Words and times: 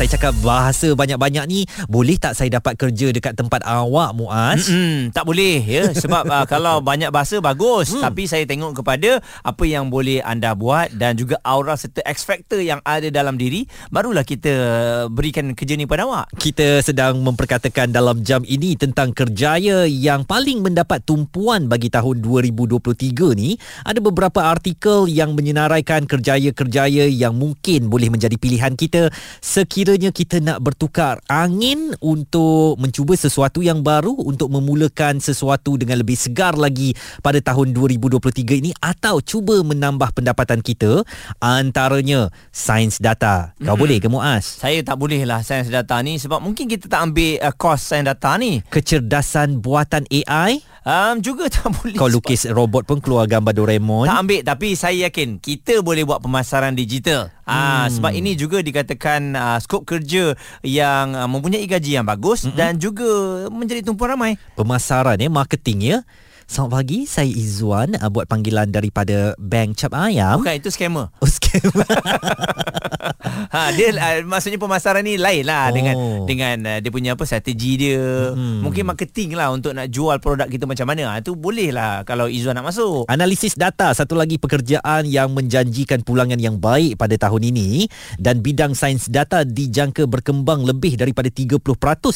saya 0.00 0.16
cakap 0.16 0.32
bahasa 0.40 0.88
banyak-banyak 0.96 1.44
ni 1.44 1.68
boleh 1.84 2.16
tak 2.16 2.32
saya 2.32 2.48
dapat 2.56 2.72
kerja 2.80 3.12
dekat 3.12 3.36
tempat 3.36 3.60
awak 3.68 4.16
Muaz? 4.16 4.64
Mm-mm, 4.64 5.12
tak 5.12 5.28
boleh 5.28 5.60
ya 5.60 5.92
sebab 6.08 6.24
uh, 6.24 6.48
kalau 6.48 6.80
banyak 6.80 7.12
bahasa 7.12 7.36
bagus 7.44 7.92
mm. 7.92 8.00
tapi 8.00 8.24
saya 8.24 8.48
tengok 8.48 8.80
kepada 8.80 9.20
apa 9.44 9.64
yang 9.68 9.92
boleh 9.92 10.24
anda 10.24 10.56
buat 10.56 10.88
dan 10.96 11.20
juga 11.20 11.36
aura 11.44 11.76
serta 11.76 12.00
X 12.08 12.24
factor 12.24 12.64
yang 12.64 12.80
ada 12.80 13.12
dalam 13.12 13.36
diri 13.36 13.68
barulah 13.92 14.24
kita 14.24 14.54
berikan 15.12 15.52
kerja 15.52 15.76
ni 15.76 15.84
pada 15.84 16.08
awak. 16.08 16.32
Kita 16.32 16.80
sedang 16.80 17.20
memperkatakan 17.20 17.92
dalam 17.92 18.24
jam 18.24 18.40
ini 18.48 18.80
tentang 18.80 19.12
kerjaya 19.12 19.84
yang 19.84 20.24
paling 20.24 20.64
mendapat 20.64 21.04
tumpuan 21.04 21.68
bagi 21.68 21.92
tahun 21.92 22.24
2023 22.24 23.36
ni 23.36 23.60
ada 23.84 24.00
beberapa 24.00 24.48
artikel 24.48 25.12
yang 25.12 25.36
menyenaraikan 25.36 26.08
kerjaya-kerjaya 26.08 27.04
yang 27.12 27.36
mungkin 27.36 27.92
boleh 27.92 28.08
menjadi 28.08 28.40
pilihan 28.40 28.72
kita 28.80 29.12
sekiranya 29.44 29.89
sekiranya 29.90 30.14
kita 30.14 30.38
nak 30.38 30.62
bertukar 30.62 31.18
angin 31.26 31.98
untuk 31.98 32.78
mencuba 32.78 33.18
sesuatu 33.18 33.58
yang 33.58 33.82
baru 33.82 34.14
untuk 34.22 34.46
memulakan 34.46 35.18
sesuatu 35.18 35.74
dengan 35.74 35.98
lebih 35.98 36.14
segar 36.14 36.54
lagi 36.54 36.94
pada 37.26 37.42
tahun 37.42 37.74
2023 37.74 38.62
ini 38.62 38.70
atau 38.78 39.18
cuba 39.18 39.58
menambah 39.66 40.14
pendapatan 40.14 40.62
kita 40.62 41.02
antaranya 41.42 42.30
sains 42.54 43.02
data. 43.02 43.50
Kau 43.58 43.74
hmm. 43.74 43.82
boleh 43.82 43.98
ke 43.98 44.06
Muaz? 44.06 44.62
Saya 44.62 44.78
tak 44.86 44.94
boleh 44.94 45.26
lah 45.26 45.42
sains 45.42 45.66
data 45.66 45.98
ni 46.06 46.22
sebab 46.22 46.38
mungkin 46.38 46.70
kita 46.70 46.86
tak 46.86 47.10
ambil 47.10 47.42
uh, 47.42 47.50
course 47.50 47.82
sains 47.82 48.06
data 48.06 48.38
ni. 48.38 48.62
Kecerdasan 48.70 49.58
buatan 49.58 50.06
AI? 50.06 50.62
Um, 50.86 51.18
juga 51.18 51.50
tak 51.54 51.66
boleh. 51.74 51.98
Kau 51.98 52.06
lukis 52.06 52.46
robot 52.46 52.86
pun 52.86 53.02
keluar 53.02 53.26
gambar 53.26 53.58
Doraemon? 53.58 54.06
Tak 54.06 54.18
ambil 54.22 54.40
tapi 54.46 54.78
saya 54.78 55.10
yakin 55.10 55.42
kita 55.42 55.82
boleh 55.82 56.06
buat 56.06 56.22
pemasaran 56.22 56.78
digital. 56.78 57.34
Ah, 57.50 57.90
hmm. 57.90 57.98
sebab 57.98 58.12
ini 58.14 58.38
juga 58.38 58.62
dikatakan 58.62 59.34
uh, 59.34 59.58
skop 59.58 59.82
kerja 59.82 60.38
yang 60.62 61.18
uh, 61.18 61.26
mempunyai 61.26 61.66
gaji 61.66 61.98
yang 61.98 62.06
bagus 62.06 62.46
hmm. 62.46 62.54
dan 62.54 62.78
juga 62.78 63.10
menjadi 63.50 63.82
tumpuan 63.82 64.14
ramai. 64.14 64.38
Pemasaran 64.54 65.18
ya, 65.18 65.26
marketing 65.26 65.78
ya. 65.82 65.98
Selamat 66.50 66.82
pagi, 66.82 67.06
saya 67.06 67.30
Izzuan 67.30 67.94
uh, 67.94 68.10
buat 68.10 68.26
panggilan 68.26 68.74
daripada 68.74 69.38
Bank 69.38 69.78
Cap 69.78 69.94
Ayam. 69.94 70.42
Bukan, 70.42 70.58
itu 70.58 70.66
scammer. 70.74 71.06
Oh, 71.22 71.30
scammer. 71.30 71.86
ha, 73.54 73.70
dia 73.70 73.94
uh, 73.94 74.26
maksudnya 74.26 74.58
pemasaran 74.58 75.06
ni 75.06 75.14
lain 75.14 75.46
lah 75.46 75.70
oh. 75.70 75.78
dengan 75.78 75.94
dengan 76.26 76.56
uh, 76.66 76.78
dia 76.82 76.90
punya 76.90 77.14
apa 77.14 77.22
strategi 77.22 77.78
dia. 77.86 78.34
Hmm. 78.34 78.66
Mungkin 78.66 78.82
marketing 78.82 79.38
lah 79.38 79.54
untuk 79.54 79.78
nak 79.78 79.94
jual 79.94 80.18
produk 80.18 80.50
kita 80.50 80.66
macam 80.66 80.90
mana. 80.90 81.14
Ha, 81.14 81.22
itu 81.22 81.38
boleh 81.38 81.70
lah 81.70 82.02
kalau 82.02 82.26
Izzuan 82.26 82.58
nak 82.58 82.66
masuk. 82.74 83.06
Analisis 83.06 83.54
data, 83.54 83.94
satu 83.94 84.18
lagi 84.18 84.34
pekerjaan 84.42 85.06
yang 85.06 85.30
menjanjikan 85.30 86.02
pulangan 86.02 86.42
yang 86.42 86.58
baik 86.58 86.98
pada 86.98 87.14
tahun 87.14 87.46
ini 87.46 87.86
dan 88.18 88.42
bidang 88.42 88.74
sains 88.74 89.06
data 89.06 89.46
dijangka 89.46 90.02
berkembang 90.10 90.66
lebih 90.66 90.98
daripada 90.98 91.30
30% 91.30 91.62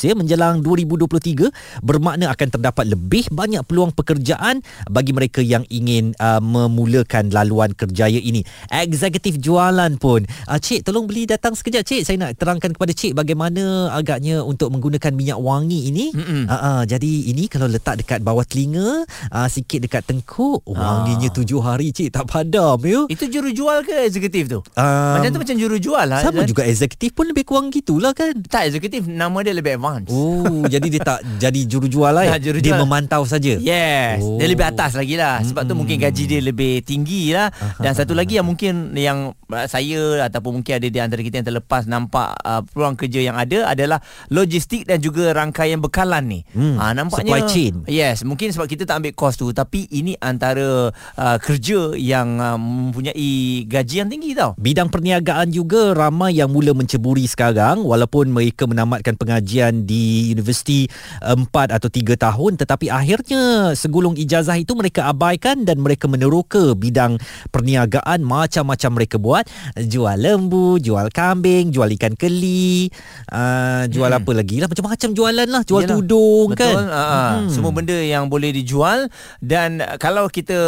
ya 0.02 0.18
menjelang 0.18 0.58
2023 0.58 1.86
bermakna 1.86 2.34
akan 2.34 2.48
terdapat 2.50 2.90
lebih 2.90 3.30
banyak 3.30 3.62
peluang 3.62 3.94
pekerjaan 3.94 4.23
pekerjaan 4.24 4.64
bagi 4.88 5.12
mereka 5.12 5.44
yang 5.44 5.68
ingin 5.68 6.16
uh, 6.16 6.40
memulakan 6.40 7.28
laluan 7.28 7.76
kerjaya 7.76 8.16
ini. 8.16 8.40
Eksekutif 8.72 9.36
jualan 9.36 10.00
pun. 10.00 10.24
Uh, 10.48 10.56
cik, 10.56 10.88
tolong 10.88 11.04
beli 11.04 11.28
datang 11.28 11.52
sekejap 11.52 11.84
cik. 11.84 12.08
Saya 12.08 12.16
nak 12.16 12.40
terangkan 12.40 12.72
kepada 12.72 12.96
cik 12.96 13.12
bagaimana 13.12 13.92
agaknya 13.92 14.40
untuk 14.40 14.72
menggunakan 14.72 15.12
minyak 15.12 15.36
wangi 15.36 15.92
ini. 15.92 16.06
Uh, 16.16 16.54
uh, 16.56 16.80
jadi 16.88 17.12
ini 17.28 17.52
kalau 17.52 17.68
letak 17.68 18.00
dekat 18.00 18.24
bawah 18.24 18.48
telinga, 18.48 19.04
uh, 19.28 19.48
sikit 19.52 19.84
dekat 19.84 20.08
tengkuk, 20.08 20.64
wanginya 20.64 21.28
uh. 21.28 21.34
tujuh 21.36 21.60
hari 21.60 21.92
cik 21.92 22.16
tak 22.16 22.24
padam 22.24 22.80
ya. 22.80 23.04
Itu 23.12 23.28
juru 23.28 23.52
jual 23.52 23.84
ke 23.84 24.08
eksekutif 24.08 24.48
tu? 24.48 24.64
Um, 24.72 25.20
macam 25.20 25.28
tu 25.36 25.40
macam 25.44 25.56
juru 25.60 25.76
jual 25.76 26.06
lah. 26.08 26.24
Sama 26.24 26.46
dan... 26.46 26.48
juga 26.48 26.64
eksekutif 26.64 27.12
pun 27.12 27.28
lebih 27.28 27.44
kurang 27.44 27.68
gitulah 27.68 28.16
kan. 28.16 28.32
Tak, 28.48 28.72
eksekutif 28.72 29.04
nama 29.04 29.36
dia 29.44 29.52
lebih 29.52 29.76
advance. 29.76 30.08
Oh, 30.08 30.64
jadi 30.64 30.86
dia 30.88 31.02
tak 31.04 31.20
jadi 31.36 31.60
juru 31.68 31.92
jual 31.92 32.12
lah 32.14 32.24
ya? 32.32 32.40
Juru 32.40 32.64
dia 32.64 32.72
jual. 32.72 32.80
memantau 32.80 33.26
saja. 33.28 33.60
Yeah. 33.60 34.13
Yes. 34.14 34.24
Oh. 34.24 34.38
Dia 34.38 34.46
lebih 34.46 34.66
atas 34.66 34.94
lagi 34.94 35.14
lah. 35.18 35.42
Sebab 35.42 35.62
hmm. 35.66 35.70
tu 35.70 35.74
mungkin 35.74 35.96
gaji 35.98 36.24
dia 36.30 36.40
lebih 36.40 36.80
tinggi 36.86 37.34
lah. 37.34 37.50
Dan 37.82 37.92
satu 37.92 38.14
lagi 38.14 38.38
yang 38.38 38.46
mungkin 38.46 38.94
Yang 38.94 39.34
saya 39.66 40.26
Ataupun 40.26 40.60
mungkin 40.60 40.78
ada 40.78 40.86
di 40.86 40.98
antara 41.02 41.20
kita 41.20 41.42
yang 41.42 41.46
terlepas 41.46 41.86
Nampak 41.86 42.38
uh, 42.42 42.62
peluang 42.64 42.94
kerja 42.98 43.20
yang 43.22 43.36
ada 43.38 43.70
Adalah 43.70 43.98
logistik 44.30 44.86
dan 44.86 45.02
juga 45.02 45.34
rangkaian 45.34 45.78
bekalan 45.82 46.24
ni. 46.26 46.40
Hmm. 46.54 46.78
ha, 46.78 46.94
Nampaknya 46.94 47.34
Supply 47.34 47.42
chain. 47.50 47.74
Yes 47.90 48.22
Mungkin 48.22 48.54
sebab 48.54 48.66
kita 48.70 48.86
tak 48.86 49.02
ambil 49.02 49.12
kos 49.16 49.34
tu. 49.38 49.50
Tapi 49.50 49.90
ini 49.90 50.14
antara 50.18 50.90
uh, 50.94 51.36
kerja 51.42 51.94
yang 51.98 52.38
uh, 52.38 52.58
mempunyai 52.58 53.66
gaji 53.66 53.94
yang 54.04 54.08
tinggi 54.10 54.36
tau. 54.36 54.54
Bidang 54.58 54.88
perniagaan 54.88 55.50
juga 55.50 55.92
ramai 55.92 56.38
yang 56.38 56.50
mula 56.50 56.72
menceburi 56.72 57.26
sekarang. 57.26 57.82
Walaupun 57.84 58.30
mereka 58.30 58.66
menamatkan 58.66 59.18
pengajian 59.18 59.84
di 59.84 60.30
universiti 60.34 60.86
4 61.20 61.48
atau 61.50 61.88
3 61.88 62.16
tahun 62.18 62.52
Tetapi 62.60 62.86
akhirnya 62.90 63.72
gulung 63.94 64.18
ijazah 64.18 64.58
itu 64.58 64.74
mereka 64.74 65.06
abaikan 65.06 65.62
dan 65.62 65.78
mereka 65.78 66.10
meneroka 66.10 66.74
bidang 66.74 67.22
perniagaan 67.54 68.26
macam-macam 68.26 68.90
mereka 68.90 69.16
buat 69.22 69.46
jual 69.78 70.18
lembu, 70.18 70.82
jual 70.82 71.14
kambing, 71.14 71.70
jual 71.70 71.86
ikan 71.94 72.18
keli, 72.18 72.90
uh, 73.30 73.86
jual 73.86 74.10
hmm. 74.10 74.18
apa 74.18 74.30
lagi 74.34 74.58
lah 74.58 74.66
macam-macam 74.66 75.10
jualan 75.14 75.48
lah, 75.48 75.62
jual 75.62 75.86
Yalah. 75.86 75.94
tudung 75.94 76.48
Betul. 76.50 76.58
kan. 76.58 76.74
Uh, 76.90 76.98
hmm. 76.98 77.48
Semua 77.54 77.70
benda 77.70 77.94
yang 77.94 78.26
boleh 78.26 78.50
dijual 78.50 79.06
dan 79.38 79.78
kalau 80.02 80.26
kita 80.26 80.58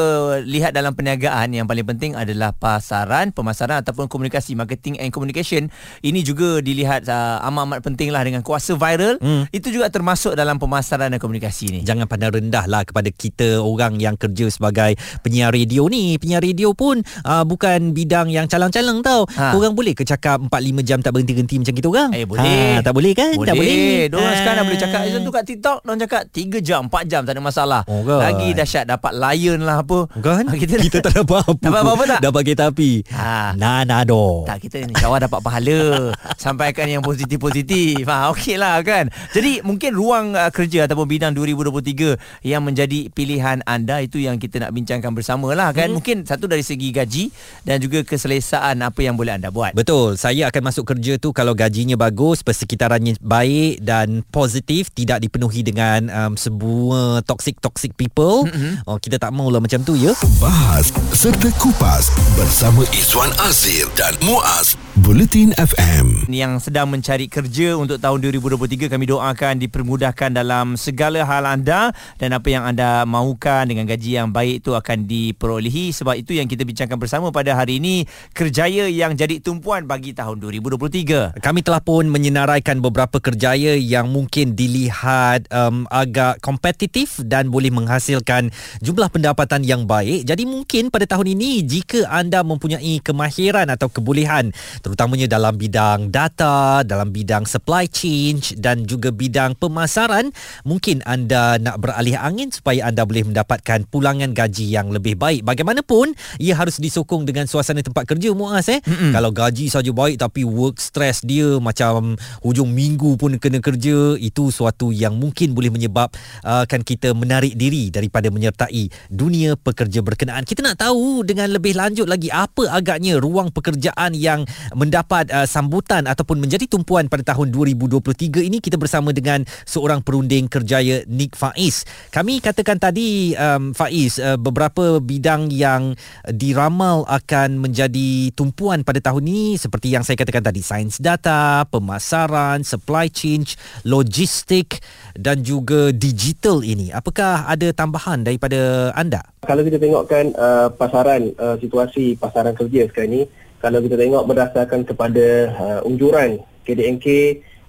lihat 0.47 0.71
dalam 0.71 0.95
perniagaan 0.95 1.51
yang 1.51 1.67
paling 1.67 1.83
penting 1.83 2.13
adalah 2.15 2.55
pasaran, 2.55 3.35
pemasaran 3.35 3.83
ataupun 3.83 4.07
komunikasi, 4.07 4.55
marketing 4.55 5.03
and 5.03 5.11
communication. 5.11 5.73
Ini 6.05 6.23
juga 6.23 6.63
dilihat 6.63 7.09
uh, 7.11 7.43
amat-amat 7.51 7.83
penting 7.83 8.15
lah 8.15 8.23
dengan 8.23 8.45
kuasa 8.45 8.77
viral. 8.77 9.19
Hmm. 9.19 9.49
Itu 9.51 9.73
juga 9.73 9.89
termasuk 9.91 10.37
dalam 10.37 10.61
pemasaran 10.61 11.11
dan 11.11 11.19
komunikasi 11.19 11.73
ni. 11.73 11.81
Jangan 11.83 12.07
pandang 12.07 12.37
rendah 12.37 12.69
lah 12.69 12.85
kepada 12.85 13.09
kita 13.17 13.65
orang 13.65 13.97
yang 13.97 14.15
kerja 14.15 14.53
sebagai 14.53 14.95
penyiar 15.25 15.51
radio 15.51 15.89
ni. 15.89 16.21
Penyiar 16.21 16.45
radio 16.45 16.77
pun 16.77 17.01
uh, 17.25 17.43
bukan 17.49 17.97
bidang 17.97 18.29
yang 18.29 18.47
calang-calang 18.47 19.01
tau. 19.01 19.25
Ha. 19.37 19.57
orang 19.57 19.73
boleh 19.73 19.97
ke 19.97 20.05
cakap 20.05 20.39
4-5 20.45 20.87
jam 20.87 20.99
tak 21.01 21.17
berhenti-henti 21.17 21.57
macam 21.59 21.75
kita 21.75 21.89
orang? 21.89 22.11
Eh 22.13 22.25
boleh. 22.29 22.77
ha, 22.77 22.85
tak 22.85 22.93
boleh 22.93 23.13
kan? 23.17 23.35
Boleh. 23.35 23.49
tak 23.49 23.55
boleh. 23.57 23.97
diorang 24.13 24.33
ha. 24.33 24.39
sekarang 24.39 24.57
dah 24.57 24.67
boleh 24.69 24.81
cakap. 24.81 25.01
Izan 25.09 25.21
tu 25.25 25.33
kat 25.33 25.45
TikTok 25.49 25.79
diorang 25.83 26.01
cakap 26.05 26.23
3 26.29 26.69
jam 26.69 26.81
4 26.93 27.11
jam 27.11 27.21
tak 27.25 27.33
ada 27.35 27.43
masalah. 27.43 27.83
Oh, 27.89 28.05
kan? 28.05 28.21
lagi 28.21 28.49
dahsyat 28.53 28.85
dapat 28.85 29.13
lion 29.17 29.65
lah 29.65 29.81
apa. 29.81 29.99
Kan 30.21 30.45
ha, 30.47 30.53
kita, 30.55 30.77
kita 30.77 30.99
tak 31.01 31.25
dapat 31.25 31.41
apa 31.41 31.53
dapat 31.57 31.81
apa-apa 31.81 32.05
tak? 32.05 32.21
Dapat 32.21 32.41
kereta 32.45 32.65
api. 32.69 32.91
Ha. 33.11 33.57
nanado 33.57 34.45
tak 34.47 34.63
kita 34.63 34.83
ni 34.85 34.95
kawan 34.95 35.21
dapat 35.27 35.41
pahala. 35.41 35.81
Sampaikan 36.45 36.87
yang 36.87 37.03
positif-positif. 37.03 38.05
Ha, 38.07 38.31
okey 38.35 38.59
lah 38.59 38.79
kan? 38.83 39.09
Jadi 39.33 39.63
mungkin 39.63 39.91
ruang 39.95 40.27
uh, 40.35 40.51
kerja 40.51 40.87
ataupun 40.87 41.07
bidang 41.07 41.33
2023 41.35 42.47
yang 42.47 42.63
menjadi 42.63 43.06
pilihan 43.13 43.61
anda 43.67 44.01
itu 44.01 44.23
yang 44.23 44.41
kita 44.41 44.63
nak 44.63 44.73
bincangkan 44.73 45.13
bersama 45.13 45.53
lah 45.53 45.71
kan? 45.75 45.91
Hmm. 45.91 45.99
mungkin 46.01 46.25
satu 46.25 46.49
dari 46.49 46.65
segi 46.65 46.91
gaji 46.91 47.25
dan 47.63 47.83
juga 47.83 48.03
keselesaan 48.07 48.81
apa 48.81 49.01
yang 49.03 49.15
boleh 49.15 49.37
anda 49.37 49.53
buat. 49.53 49.77
Betul. 49.77 50.17
Saya 50.17 50.49
akan 50.49 50.63
masuk 50.73 50.97
kerja 50.97 51.21
tu 51.21 51.35
kalau 51.35 51.53
gajinya 51.53 51.99
bagus 51.99 52.41
persekitarannya 52.41 53.19
baik 53.21 53.85
dan 53.85 54.25
positif 54.33 54.89
tidak 54.95 55.21
dipenuhi 55.21 55.61
dengan 55.61 56.09
um, 56.09 56.33
sebuah 56.39 57.27
toxic 57.29 57.59
toxic 57.61 57.93
people. 57.99 58.49
Hmm. 58.49 58.81
oh 58.89 58.97
kita 58.97 59.21
tak 59.21 59.35
maulah 59.35 59.61
macam 59.61 59.83
tu 59.83 59.99
ya. 59.99 60.15
Bahas 60.41 60.89
serta 61.13 61.53
kupas 61.61 62.09
bersama 62.39 62.87
Izwan 62.97 63.33
Azir 63.45 63.89
dan 63.99 64.17
Muaz 64.25 64.79
Bulletin 65.05 65.53
FM 65.61 66.25
yang 66.33 66.57
sedang 66.57 66.89
mencari 66.89 67.29
kerja 67.29 67.77
untuk 67.77 68.01
tahun 68.01 68.33
2023 68.33 68.89
kami 68.89 69.05
doakan 69.05 69.61
dipermudahkan 69.61 70.33
dalam 70.33 70.81
segala 70.81 71.21
hal 71.29 71.45
anda 71.45 71.93
dan 72.17 72.33
apa 72.33 72.49
yang 72.49 72.65
anda 72.65 72.96
mahukan 73.05 73.69
dengan 73.69 73.85
gaji 73.85 74.17
yang 74.23 74.33
baik 74.33 74.65
itu 74.65 74.73
akan 74.73 75.05
diperolehi. 75.05 75.93
Sebab 75.93 76.17
itu 76.17 76.39
yang 76.39 76.49
kita 76.49 76.63
bincangkan 76.63 76.97
bersama 76.97 77.35
pada 77.35 77.53
hari 77.53 77.83
ini 77.83 78.07
kerjaya 78.33 78.89
yang 78.89 79.13
jadi 79.13 79.43
tumpuan 79.43 79.85
bagi 79.85 80.17
tahun 80.17 80.41
2023 80.41 81.27
kami 81.43 81.61
telah 81.65 81.83
pun 81.83 82.07
menyenaraikan 82.07 82.79
beberapa 82.79 83.19
kerjaya 83.19 83.75
yang 83.75 84.13
mungkin 84.13 84.55
dilihat 84.55 85.49
um, 85.51 85.89
agak 85.91 86.39
kompetitif 86.45 87.19
dan 87.25 87.49
boleh 87.51 87.73
menghasilkan 87.73 88.53
jumlah 88.85 89.11
pendapatan 89.11 89.65
yang 89.65 89.89
baik. 89.89 90.29
Jadi 90.29 90.45
mungkin 90.47 90.93
pada 90.93 91.09
tahun 91.09 91.35
ini 91.35 91.65
jika 91.65 92.07
anda 92.07 92.45
mempunyai 92.47 93.03
kemahiran 93.03 93.67
atau 93.73 93.91
kebolehan 93.91 94.55
terutamanya 94.85 95.27
dalam 95.27 95.57
bidang 95.59 96.13
data, 96.13 96.85
dalam 96.87 97.11
bidang 97.11 97.49
supply 97.49 97.89
chain 97.91 98.39
dan 98.61 98.85
juga 98.87 99.11
bidang 99.11 99.59
pemasaran, 99.59 100.31
mungkin 100.63 101.03
anda 101.07 101.59
nak 101.59 101.81
beralih 101.83 102.19
angin 102.19 102.53
supaya 102.53 102.86
anda 102.87 103.03
boleh 103.03 103.27
mendapatkan 103.27 103.91
pulangan 103.91 104.31
gaji 104.31 104.71
yang 104.71 104.95
lebih 104.95 105.19
baik. 105.19 105.43
Bagaimanapun, 105.43 106.15
ia 106.39 106.55
harus 106.55 106.79
disokong 106.79 107.27
dengan 107.27 107.51
suasana 107.51 107.83
tempat 107.83 108.07
kerja 108.07 108.31
Muaz 108.31 108.71
eh. 108.71 108.79
Mm-mm. 108.87 109.11
Kalau 109.11 109.31
gaji 109.35 109.67
saja 109.67 109.91
baik 109.91 110.23
tapi 110.23 110.47
work 110.47 110.79
stress 110.79 111.27
dia 111.27 111.59
macam 111.59 112.15
hujung 112.47 112.71
minggu 112.71 113.19
pun 113.19 113.35
kena 113.43 113.59
kerja 113.59 114.15
itu 114.17 114.55
suatu 114.55 114.95
yang 114.95 115.19
mungkin 115.19 115.53
boleh 115.53 115.75
menyebabkan 115.75 116.81
uh, 116.81 116.87
kita 116.87 117.11
menarik 117.17 117.59
diri 117.59 117.91
daripada 117.91 118.31
menyertai 118.31 119.11
dunia 119.11 119.59
pekerja 119.59 120.05
berkenaan. 120.05 120.47
Kita 120.47 120.63
nak 120.63 120.79
tahu 120.79 121.27
dengan 121.27 121.51
lebih 121.51 121.75
lanjut 121.75 122.07
lagi 122.07 122.31
apa 122.31 122.71
agaknya 122.71 123.19
ruang 123.19 123.51
pekerjaan 123.51 124.15
yang 124.15 124.47
mendapat 124.77 125.27
uh, 125.35 125.49
sambutan 125.49 126.07
ataupun 126.07 126.39
menjadi 126.39 126.69
tumpuan 126.71 127.11
pada 127.11 127.35
tahun 127.35 127.51
2023 127.51 128.47
ini 128.47 128.63
kita 128.63 128.79
bersama 128.79 129.11
dengan 129.11 129.43
seorang 129.65 130.05
perunding 130.05 130.47
kerjaya 130.47 131.03
Nick 131.09 131.35
Faiz. 131.35 131.89
Kami 132.13 132.39
katakan 132.39 132.76
tadi 132.79 133.33
um, 133.37 133.73
Faiz 133.77 134.21
uh, 134.21 134.39
beberapa 134.41 135.01
bidang 135.03 135.53
yang 135.53 135.97
diramal 136.31 137.03
akan 137.09 137.61
menjadi 137.61 138.31
tumpuan 138.33 138.87
pada 138.87 139.03
tahun 139.03 139.27
ini 139.27 139.47
seperti 139.59 139.93
yang 139.93 140.07
saya 140.07 140.17
katakan 140.21 140.45
tadi 140.45 140.61
sains 140.61 141.01
data, 141.01 141.65
pemasaran, 141.69 142.63
supply 142.63 143.11
chain, 143.11 143.43
logistik 143.83 144.81
dan 145.17 145.43
juga 145.43 145.91
digital 145.91 146.61
ini. 146.63 146.93
Apakah 146.93 147.49
ada 147.49 147.73
tambahan 147.73 148.23
daripada 148.23 148.93
anda? 148.93 149.25
Kalau 149.47 149.63
kita 149.63 149.79
tengokkan 149.79 150.35
uh, 150.35 150.69
pasaran 150.75 151.31
uh, 151.39 151.57
situasi 151.61 152.19
pasaran 152.19 152.55
kerja 152.55 152.91
sekarang 152.91 153.11
ini, 153.15 153.23
kalau 153.63 153.79
kita 153.81 153.97
tengok 153.97 154.27
berdasarkan 154.29 154.81
kepada 154.85 155.27
uh, 155.57 155.81
unjuran 155.89 156.39
KDNK 156.67 157.07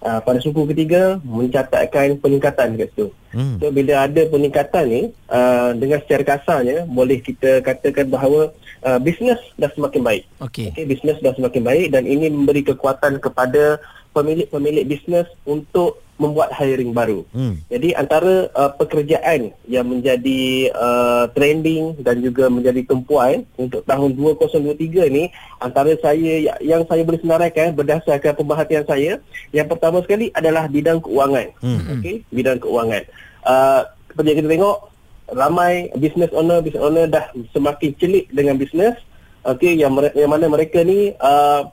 uh, 0.04 0.20
pada 0.22 0.40
suku 0.42 0.68
ketiga 0.74 1.18
mencatatkan 1.24 2.20
peningkatan 2.22 2.78
dekat 2.78 2.90
situ. 2.94 3.08
Hmm. 3.34 3.58
So 3.62 3.70
bila 3.70 4.08
ada 4.08 4.22
peningkatan 4.28 4.86
ni 4.88 5.02
uh, 5.30 5.72
dengan 5.78 6.02
secara 6.06 6.24
kasarnya 6.38 6.88
boleh 6.90 7.22
kita 7.22 7.62
katakan 7.62 8.10
bahawa 8.10 8.54
uh, 8.86 9.00
bisnes 9.02 9.40
dah 9.58 9.70
semakin 9.74 10.02
baik. 10.02 10.24
Okey. 10.42 10.74
Okay, 10.74 10.84
bisnes 10.86 11.20
dah 11.22 11.34
semakin 11.36 11.64
baik 11.64 11.88
dan 11.94 12.04
ini 12.06 12.30
memberi 12.30 12.66
kekuatan 12.66 13.22
kepada 13.22 13.82
pemilik-pemilik 14.18 14.90
bisnes 14.90 15.30
untuk 15.46 16.02
membuat 16.18 16.50
hiring 16.50 16.92
baru. 16.98 17.22
Hmm. 17.30 17.62
Jadi 17.70 17.94
antara 17.94 18.50
uh, 18.58 18.74
pekerjaan 18.74 19.54
yang 19.70 19.86
menjadi 19.86 20.74
uh, 20.74 21.30
trending 21.38 21.94
dan 22.02 22.26
juga 22.26 22.50
menjadi 22.50 22.82
tumpuan 22.90 23.46
untuk 23.54 23.86
tahun 23.86 24.18
2023 24.18 25.14
ni 25.14 25.30
antara 25.62 25.94
saya 26.02 26.58
yang 26.58 26.82
saya 26.90 27.06
boleh 27.06 27.22
senaraikan 27.22 27.78
berdasarkan 27.78 28.34
pemerhatian 28.34 28.86
saya 28.90 29.22
yang 29.54 29.70
pertama 29.70 30.02
sekali 30.02 30.34
adalah 30.34 30.66
bidang 30.66 30.98
keuangan. 31.06 31.54
Hmm. 31.62 32.02
Okey, 32.02 32.26
bidang 32.34 32.58
keuangan. 32.66 33.06
Uh, 33.46 33.86
seperti 34.10 34.28
yang 34.34 34.40
kita 34.42 34.52
tengok 34.58 34.78
ramai 35.38 35.74
business 36.02 36.34
owner 36.34 36.66
business 36.66 36.82
owner 36.82 37.06
dah 37.06 37.30
semakin 37.54 37.94
celik 38.02 38.26
dengan 38.34 38.58
bisnes. 38.58 38.98
Okey, 39.46 39.80
yang, 39.80 39.94
yang 40.18 40.28
mana 40.34 40.50
mereka 40.50 40.82
ni 40.82 41.14
uh, 41.22 41.70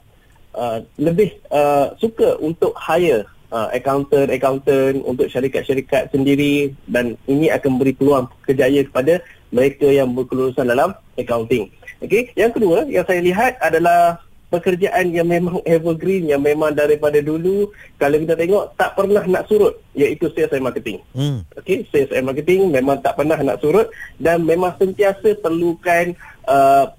uh, 0.55 0.79
lebih 0.97 1.35
uh, 1.51 1.93
suka 1.99 2.39
untuk 2.41 2.73
hire 2.79 3.27
uh, 3.51 3.69
accountant 3.71 4.31
accountant 4.31 5.03
untuk 5.05 5.27
syarikat-syarikat 5.29 6.09
sendiri 6.09 6.73
dan 6.89 7.19
ini 7.29 7.51
akan 7.51 7.77
beri 7.77 7.93
peluang 7.93 8.31
kerjaya 8.43 8.81
kepada 8.87 9.21
mereka 9.53 9.87
yang 9.87 10.11
berkelulusan 10.11 10.67
dalam 10.67 10.95
accounting. 11.15 11.71
Okey, 12.03 12.35
yang 12.35 12.51
kedua 12.51 12.83
yang 12.91 13.07
saya 13.07 13.23
lihat 13.23 13.55
adalah 13.63 14.19
pekerjaan 14.51 15.11
yang 15.11 15.27
memang 15.27 15.63
evergreen 15.75 16.29
yang 16.29 16.43
memang 16.43 16.75
daripada 16.75 17.19
dulu 17.23 17.71
kalau 17.95 18.19
kita 18.19 18.35
tengok 18.35 18.75
tak 18.75 18.93
pernah 18.93 19.23
nak 19.23 19.47
surut 19.47 19.79
iaitu 19.95 20.27
sales 20.35 20.51
and 20.51 20.65
marketing. 20.65 20.99
Hmm. 21.15 21.43
Okey, 21.55 21.87
sales 21.89 22.11
and 22.11 22.27
marketing 22.27 22.67
memang 22.71 22.99
tak 22.99 23.15
pernah 23.15 23.39
nak 23.39 23.59
surut 23.63 23.87
dan 24.19 24.43
memang 24.43 24.75
sentiasa 24.75 25.39
perlukan 25.39 26.13
uh, 26.47 26.91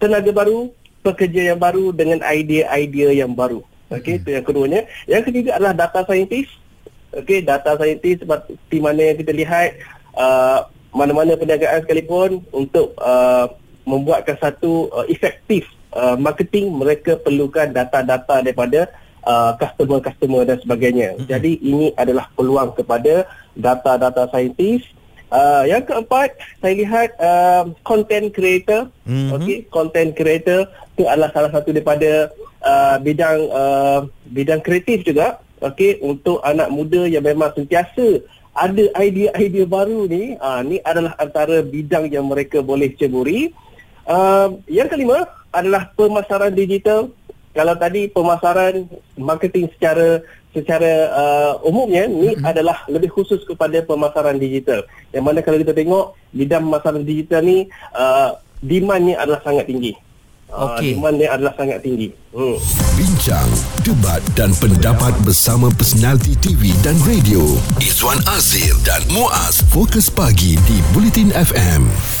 tenaga 0.00 0.32
baru, 0.32 0.72
pekerja 1.00 1.52
yang 1.54 1.58
baru 1.58 1.92
dengan 1.92 2.20
idea-idea 2.24 3.24
yang 3.24 3.32
baru. 3.32 3.64
Okey, 3.90 4.22
itu 4.22 4.30
yang 4.30 4.46
keduanya. 4.46 4.80
Yang 5.10 5.32
ketiga 5.32 5.58
adalah 5.58 5.74
data 5.74 6.06
scientist. 6.06 6.52
Okey, 7.10 7.42
data 7.42 7.74
scientist 7.74 8.22
seperti 8.22 8.76
mana 8.78 9.00
yang 9.02 9.18
kita 9.18 9.32
lihat 9.34 9.68
uh, 10.14 10.70
mana-mana 10.94 11.34
perniagaan 11.34 11.82
sekalipun 11.82 12.42
untuk 12.54 12.94
uh, 13.02 13.50
membuatkan 13.82 14.38
satu 14.38 14.86
uh, 14.94 15.06
efektif 15.10 15.66
uh, 15.94 16.14
marketing 16.14 16.70
mereka 16.70 17.18
perlukan 17.18 17.70
data-data 17.70 18.46
daripada 18.46 18.90
uh, 19.26 19.58
customer-customer 19.58 20.46
dan 20.46 20.58
sebagainya. 20.62 21.08
Mm-hmm. 21.16 21.26
Jadi 21.26 21.52
ini 21.62 21.86
adalah 21.98 22.30
peluang 22.38 22.74
kepada 22.78 23.26
data-data 23.58 24.30
scientist. 24.30 24.86
Uh, 25.30 25.62
yang 25.62 25.86
keempat, 25.86 26.34
saya 26.58 26.74
lihat 26.74 27.14
uh, 27.22 27.70
content 27.86 28.34
creator. 28.34 28.90
Mm-hmm. 29.06 29.34
Okey, 29.38 29.58
content 29.70 30.10
creator 30.14 30.66
itu 31.00 31.08
adalah 31.08 31.32
salah 31.32 31.48
satu 31.48 31.72
daripada 31.72 32.28
uh, 32.60 33.00
bidang 33.00 33.40
uh, 33.48 34.04
bidang 34.28 34.60
kreatif 34.60 35.00
juga. 35.08 35.40
Okey 35.64 35.96
untuk 36.04 36.44
anak 36.44 36.68
muda 36.68 37.08
yang 37.08 37.24
memang 37.24 37.52
sentiasa 37.56 38.20
ada 38.52 38.84
idea-idea 39.00 39.64
baru 39.64 40.04
ni 40.04 40.36
uh, 40.36 40.60
ni 40.60 40.76
adalah 40.84 41.16
antara 41.16 41.64
bidang 41.64 42.12
yang 42.12 42.28
mereka 42.28 42.60
boleh 42.60 42.92
ceburi. 43.00 43.56
Uh, 44.04 44.60
yang 44.68 44.92
kelima 44.92 45.24
adalah 45.56 45.88
pemasaran 45.96 46.52
digital. 46.52 47.08
Kalau 47.56 47.74
tadi 47.80 48.12
pemasaran 48.12 48.88
marketing 49.16 49.72
secara 49.72 50.20
secara 50.52 50.92
uh, 51.12 51.52
umumnya 51.64 52.08
ni 52.08 52.36
mm-hmm. 52.36 52.44
adalah 52.44 52.84
lebih 52.92 53.08
khusus 53.08 53.40
kepada 53.48 53.80
pemasaran 53.84 54.36
digital. 54.36 54.84
Yang 55.16 55.24
mana 55.24 55.38
kalau 55.40 55.58
kita 55.64 55.72
tengok 55.72 56.04
bidang 56.36 56.68
pemasaran 56.68 57.04
digital 57.08 57.40
ni 57.40 57.68
uh, 57.96 58.36
demandnya 58.60 59.16
adalah 59.20 59.40
sangat 59.44 59.68
tinggi 59.68 59.92
Ah, 60.50 60.76
Okey. 60.76 60.98
Demand 60.98 61.16
dia 61.16 61.30
adalah 61.34 61.54
sangat 61.54 61.78
tinggi. 61.82 62.10
Hmm. 62.34 62.58
Bincang, 62.98 63.50
debat 63.86 64.22
dan 64.34 64.50
pendapat 64.58 65.14
bersama 65.22 65.70
personaliti 65.74 66.34
TV 66.38 66.74
dan 66.82 66.98
radio. 67.06 67.42
Izwan 67.78 68.18
Azir 68.26 68.74
dan 68.82 69.02
Muaz. 69.14 69.62
Fokus 69.70 70.10
pagi 70.10 70.58
di 70.66 70.78
Bulletin 70.90 71.30
FM 71.34 72.19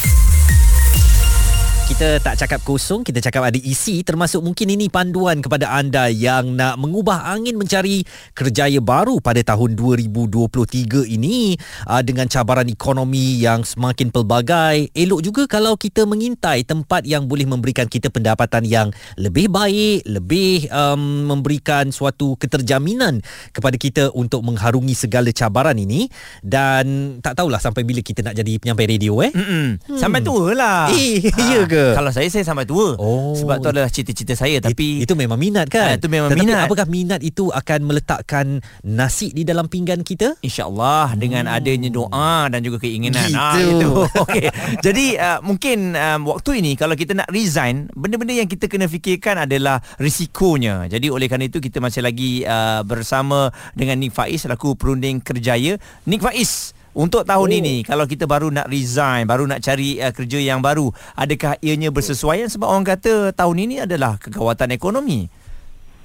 kita 1.90 2.22
tak 2.22 2.38
cakap 2.38 2.62
kosong, 2.62 3.02
kita 3.02 3.18
cakap 3.18 3.50
ada 3.50 3.58
isi 3.58 4.06
termasuk 4.06 4.38
mungkin 4.46 4.78
ini 4.78 4.86
panduan 4.86 5.42
kepada 5.42 5.74
anda 5.74 6.06
yang 6.06 6.54
nak 6.54 6.78
mengubah 6.78 7.26
angin 7.26 7.58
mencari 7.58 8.06
kerjaya 8.30 8.78
baru 8.78 9.18
pada 9.18 9.42
tahun 9.42 9.74
2023 9.74 11.10
ini 11.10 11.58
uh, 11.90 11.98
dengan 12.06 12.30
cabaran 12.30 12.70
ekonomi 12.70 13.42
yang 13.42 13.66
semakin 13.66 14.14
pelbagai. 14.14 14.94
Elok 14.94 15.18
juga 15.18 15.42
kalau 15.50 15.74
kita 15.74 16.06
mengintai 16.06 16.62
tempat 16.62 17.02
yang 17.10 17.26
boleh 17.26 17.50
memberikan 17.50 17.90
kita 17.90 18.06
pendapatan 18.06 18.62
yang 18.70 18.94
lebih 19.18 19.50
baik, 19.50 20.06
lebih 20.06 20.70
um, 20.70 21.26
memberikan 21.26 21.90
suatu 21.90 22.38
keterjaminan 22.38 23.18
kepada 23.50 23.74
kita 23.74 24.14
untuk 24.14 24.46
mengharungi 24.46 24.94
segala 24.94 25.34
cabaran 25.34 25.74
ini 25.74 26.06
dan 26.46 27.18
tak 27.18 27.34
tahulah 27.34 27.58
sampai 27.58 27.82
bila 27.82 27.98
kita 27.98 28.22
nak 28.22 28.38
jadi 28.38 28.62
penyampai 28.62 28.86
radio 28.86 29.26
eh. 29.26 29.34
Hmm. 29.34 29.82
Sampai 29.98 30.22
tua 30.22 30.54
lah. 30.54 30.86
Eh, 30.94 31.18
iya 31.34 31.66
ke? 31.72 31.79
Kalau 31.96 32.10
saya 32.12 32.28
saya 32.30 32.44
sampai 32.44 32.64
tua. 32.68 32.96
Oh. 32.96 33.32
Sebab 33.36 33.56
tu 33.60 33.68
adalah 33.72 33.90
cita-cita 33.90 34.34
saya 34.36 34.60
tapi 34.62 35.02
It, 35.02 35.08
itu 35.08 35.14
memang 35.16 35.38
minat 35.40 35.66
kan? 35.68 35.96
Ha, 35.96 36.00
itu 36.00 36.08
memang 36.08 36.30
Tetapi 36.32 36.46
minat. 36.46 36.66
apakah 36.68 36.86
minat 36.86 37.20
itu 37.24 37.48
akan 37.50 37.80
meletakkan 37.86 38.46
nasi 38.84 39.32
di 39.32 39.42
dalam 39.42 39.66
pinggan 39.66 40.04
kita? 40.04 40.36
InsyaAllah 40.44 41.16
dengan 41.16 41.48
hmm. 41.48 41.56
adanya 41.56 41.90
doa 41.90 42.48
dan 42.52 42.60
juga 42.60 42.82
keinginan. 42.82 43.28
Gitu. 43.28 43.38
Ah, 43.38 43.56
itu. 43.58 43.90
Okey. 44.24 44.46
Jadi 44.84 45.06
uh, 45.16 45.38
mungkin 45.40 45.94
um, 45.96 46.20
waktu 46.30 46.62
ini 46.64 46.72
kalau 46.76 46.94
kita 46.94 47.16
nak 47.16 47.28
resign, 47.32 47.88
benda-benda 47.92 48.36
yang 48.36 48.48
kita 48.48 48.68
kena 48.68 48.86
fikirkan 48.86 49.46
adalah 49.46 49.80
risikonya. 49.96 50.86
Jadi 50.88 51.08
oleh 51.08 51.26
kerana 51.26 51.46
itu 51.46 51.58
kita 51.62 51.78
masih 51.80 52.04
lagi 52.04 52.44
uh, 52.44 52.82
bersama 52.84 53.50
dengan 53.72 54.00
Nik 54.00 54.12
Faiz 54.12 54.44
selaku 54.44 54.74
perunding 54.74 55.22
kerjaya. 55.22 55.76
Nik 56.08 56.20
Faiz, 56.20 56.72
untuk 56.90 57.22
tahun 57.22 57.50
oh. 57.54 57.58
ini 57.62 57.74
kalau 57.86 58.04
kita 58.04 58.26
baru 58.26 58.50
nak 58.50 58.66
resign, 58.66 59.28
baru 59.28 59.46
nak 59.46 59.62
cari 59.62 60.02
uh, 60.02 60.10
kerja 60.10 60.38
yang 60.42 60.58
baru, 60.58 60.90
adakah 61.14 61.54
ianya 61.62 61.94
bersesuaian 61.94 62.50
sebab 62.50 62.66
orang 62.66 62.86
kata 62.86 63.30
tahun 63.30 63.56
ini 63.62 63.76
adalah 63.86 64.18
kegawatan 64.18 64.74
ekonomi? 64.74 65.30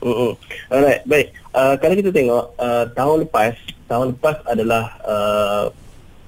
Uh-uh. 0.06 0.38
Alright, 0.70 1.02
baik. 1.10 1.34
Uh, 1.56 1.74
kalau 1.82 1.96
kita 1.98 2.14
tengok 2.14 2.54
uh, 2.62 2.86
tahun 2.94 3.26
lepas, 3.26 3.58
tahun 3.90 4.14
lepas 4.14 4.38
adalah 4.46 4.94
uh, 5.02 5.66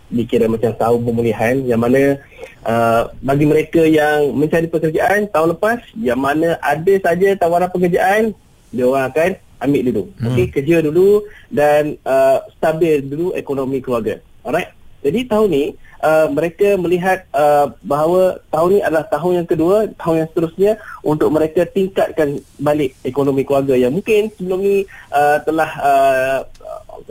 dikira 0.08 0.48
macam 0.48 0.72
tahun 0.72 1.00
pemulihan 1.04 1.56
yang 1.68 1.84
mana 1.84 2.18
uh, 2.64 3.12
bagi 3.20 3.44
mereka 3.44 3.84
yang 3.84 4.32
mencari 4.34 4.72
pekerjaan 4.72 5.28
tahun 5.30 5.54
lepas 5.54 5.84
yang 6.00 6.18
mana 6.18 6.56
ada 6.64 6.94
saja 7.04 7.36
tawaran 7.36 7.68
pekerjaan 7.68 8.32
dia 8.72 8.84
orang 8.88 9.06
akan 9.12 9.30
ambil 9.58 9.82
dulu. 9.90 10.04
Hmm. 10.18 10.28
Okey, 10.32 10.46
kerja 10.54 10.76
dulu 10.86 11.26
dan 11.50 11.98
uh, 12.06 12.40
stabil 12.56 13.04
dulu 13.04 13.34
ekonomi 13.36 13.84
keluarga. 13.84 14.22
Alright. 14.48 14.72
Jadi 15.04 15.30
tahun 15.30 15.48
ni 15.52 15.64
uh, 16.02 16.28
mereka 16.32 16.80
melihat 16.80 17.28
uh, 17.36 17.70
bahawa 17.86 18.42
tahun 18.50 18.70
ni 18.74 18.80
adalah 18.82 19.06
tahun 19.12 19.44
yang 19.44 19.48
kedua, 19.48 19.78
tahun 20.00 20.16
yang 20.24 20.30
seterusnya 20.34 20.72
untuk 21.06 21.30
mereka 21.30 21.68
tingkatkan 21.70 22.42
balik 22.58 22.98
ekonomi 23.06 23.46
keluarga 23.46 23.78
yang 23.78 23.94
mungkin 23.94 24.34
sebelum 24.40 24.60
ni 24.64 24.76
uh, 25.14 25.38
telah 25.46 25.70
uh, 25.78 26.40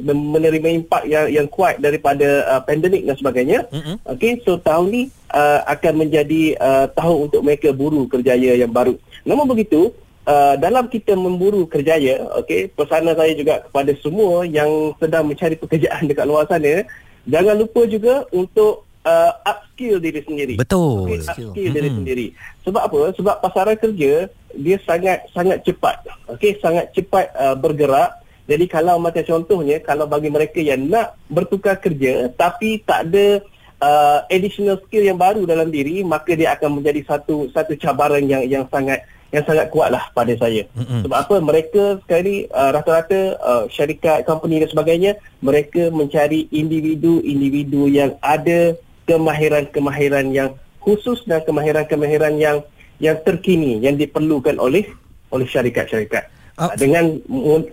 menerima 0.02 0.83
impak 0.83 1.07
yang 1.07 1.31
yang 1.31 1.47
kuat 1.47 1.78
daripada 1.78 2.43
uh, 2.50 2.61
pandemik 2.64 3.07
dan 3.07 3.16
sebagainya. 3.16 3.59
Mm-hmm. 3.71 3.97
Okey, 4.19 4.33
so 4.43 4.59
tahun 4.59 4.87
ni 4.90 5.02
uh, 5.31 5.62
akan 5.71 6.09
menjadi 6.09 6.59
uh, 6.59 6.87
tahun 6.90 7.31
untuk 7.31 7.40
mereka 7.47 7.71
buru 7.71 8.09
kerjaya 8.11 8.59
yang 8.59 8.73
baru. 8.75 8.99
Namun 9.23 9.47
begitu, 9.47 9.95
uh, 10.26 10.55
dalam 10.59 10.90
kita 10.90 11.14
memburu 11.14 11.64
kerjaya, 11.71 12.19
okey, 12.43 12.75
pesanan 12.75 13.14
saya 13.14 13.33
juga 13.33 13.62
kepada 13.62 13.95
semua 14.02 14.43
yang 14.45 14.93
sedang 14.99 15.25
mencari 15.31 15.55
pekerjaan 15.55 16.05
dekat 16.11 16.26
luar 16.26 16.45
sana, 16.50 16.83
jangan 17.26 17.54
lupa 17.59 17.85
juga 17.90 18.25
untuk 18.30 18.87
uh, 19.06 19.33
upskill 19.47 20.02
diri 20.02 20.21
sendiri. 20.26 20.54
Betul. 20.59 21.06
Okay, 21.06 21.21
upskill 21.23 21.71
diri 21.75 21.90
sendiri. 21.90 22.26
Sebab 22.66 22.83
apa? 22.83 23.00
Sebab 23.14 23.35
pasaran 23.42 23.78
kerja 23.78 24.26
dia 24.56 24.76
sangat 24.83 25.28
sangat 25.30 25.62
cepat. 25.62 26.02
Okey, 26.33 26.59
sangat 26.59 26.90
cepat 26.97 27.30
uh, 27.38 27.54
bergerak. 27.54 28.18
Jadi 28.47 28.71
kalau 28.71 29.02
macam 29.02 29.26
contohnya 29.26 29.83
kalau 29.83 30.06
bagi 30.06 30.30
mereka 30.30 30.62
yang 30.62 30.87
nak 30.87 31.18
bertukar 31.26 31.83
kerja 31.83 32.30
tapi 32.30 32.78
tak 32.87 33.11
ada 33.11 33.42
uh, 33.83 34.18
additional 34.30 34.78
skill 34.87 35.02
yang 35.02 35.18
baru 35.18 35.42
dalam 35.42 35.66
diri, 35.68 36.06
maka 36.06 36.38
dia 36.38 36.54
akan 36.54 36.78
menjadi 36.78 37.02
satu 37.11 37.50
satu 37.50 37.75
cabaran 37.75 38.23
yang 38.23 38.47
yang 38.47 38.64
sangat 38.71 39.02
yang 39.35 39.45
sangat 39.45 39.66
kuatlah 39.75 40.02
pada 40.14 40.33
saya. 40.38 40.64
Mm-hmm. 40.78 41.00
Sebab 41.06 41.18
apa? 41.18 41.37
Mereka 41.42 41.83
sekali 42.06 42.47
uh, 42.50 42.71
rata-rata 42.71 43.21
uh, 43.42 43.64
syarikat, 43.66 44.23
company 44.23 44.62
dan 44.62 44.71
sebagainya, 44.71 45.12
mereka 45.42 45.90
mencari 45.90 46.47
individu-individu 46.54 47.90
yang 47.90 48.14
ada 48.23 48.78
kemahiran-kemahiran 49.11 50.30
yang 50.30 50.54
khusus 50.83 51.23
dan 51.26 51.42
kemahiran-kemahiran 51.42 52.38
yang 52.38 52.62
yang 53.02 53.18
terkini 53.26 53.83
yang 53.83 53.99
diperlukan 53.99 54.56
oleh 54.56 54.87
oleh 55.35 55.47
syarikat-syarikat. 55.47 56.30
Uh, 56.56 56.73
dengan 56.80 57.21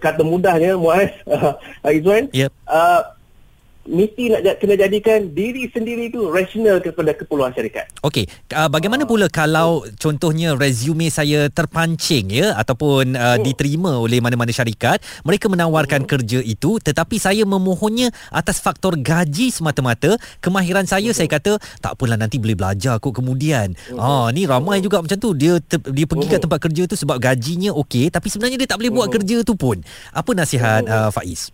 kata 0.03 0.27
mudahnya 0.27 0.75
Muaz 0.75 1.07
uh, 1.31 1.55
Izwan 1.87 2.27
Yep. 2.35 2.51
uh, 2.67 3.15
mesti 3.83 4.31
nak 4.31 4.63
kena 4.63 4.79
jadikan 4.79 5.31
diri 5.35 5.67
sendiri 5.67 6.07
tu 6.07 6.31
rasional 6.31 6.79
kepada 6.79 7.11
keperluan 7.11 7.51
syarikat. 7.51 7.91
Okey, 7.99 8.25
uh, 8.55 8.71
bagaimana 8.71 9.03
pula 9.03 9.27
kalau 9.27 9.83
contohnya 9.99 10.55
resume 10.55 11.11
saya 11.11 11.51
terpancing 11.51 12.31
ya 12.31 12.55
ataupun 12.55 13.15
uh, 13.15 13.35
Hmm. 13.35 13.43
diterima 13.43 13.97
oleh 13.97 14.21
mana-mana 14.21 14.53
syarikat, 14.53 15.01
mereka 15.25 15.49
menawarkan 15.49 16.05
kerja 16.07 16.39
itu 16.39 16.77
tetapi 16.79 17.17
saya 17.17 17.43
memohonnya 17.43 18.13
atas 18.29 18.61
faktor 18.63 18.95
gaji 18.95 19.49
semata-mata, 19.49 20.15
kemahiran 20.39 20.85
saya 20.87 21.11
saya 21.11 21.27
kata 21.27 21.57
tak 21.81 21.97
apalah 21.97 22.15
nanti 22.15 22.39
boleh 22.39 22.55
belajar 22.55 23.01
kot 23.01 23.17
kemudian. 23.19 23.73
Ah 23.97 24.29
ni 24.29 24.45
ramai 24.47 24.79
juga 24.79 25.01
macam 25.01 25.17
tu 25.17 25.33
dia 25.33 25.57
ter, 25.59 25.81
dia 25.91 26.05
pergi 26.05 26.27
kat 26.29 26.39
tempat 26.45 26.59
kerja 26.61 26.83
tu 26.87 26.95
sebab 26.95 27.17
gajinya 27.19 27.73
okey 27.73 28.13
tapi 28.13 28.29
sebenarnya 28.29 28.63
dia 28.63 28.69
tak 28.69 28.79
boleh 28.79 28.91
buat 28.93 29.09
kerja 29.11 29.41
tu 29.43 29.57
pun. 29.57 29.81
Apa 30.13 30.31
nasihat 30.37 30.85
uh, 30.87 31.09
Faiz? 31.09 31.49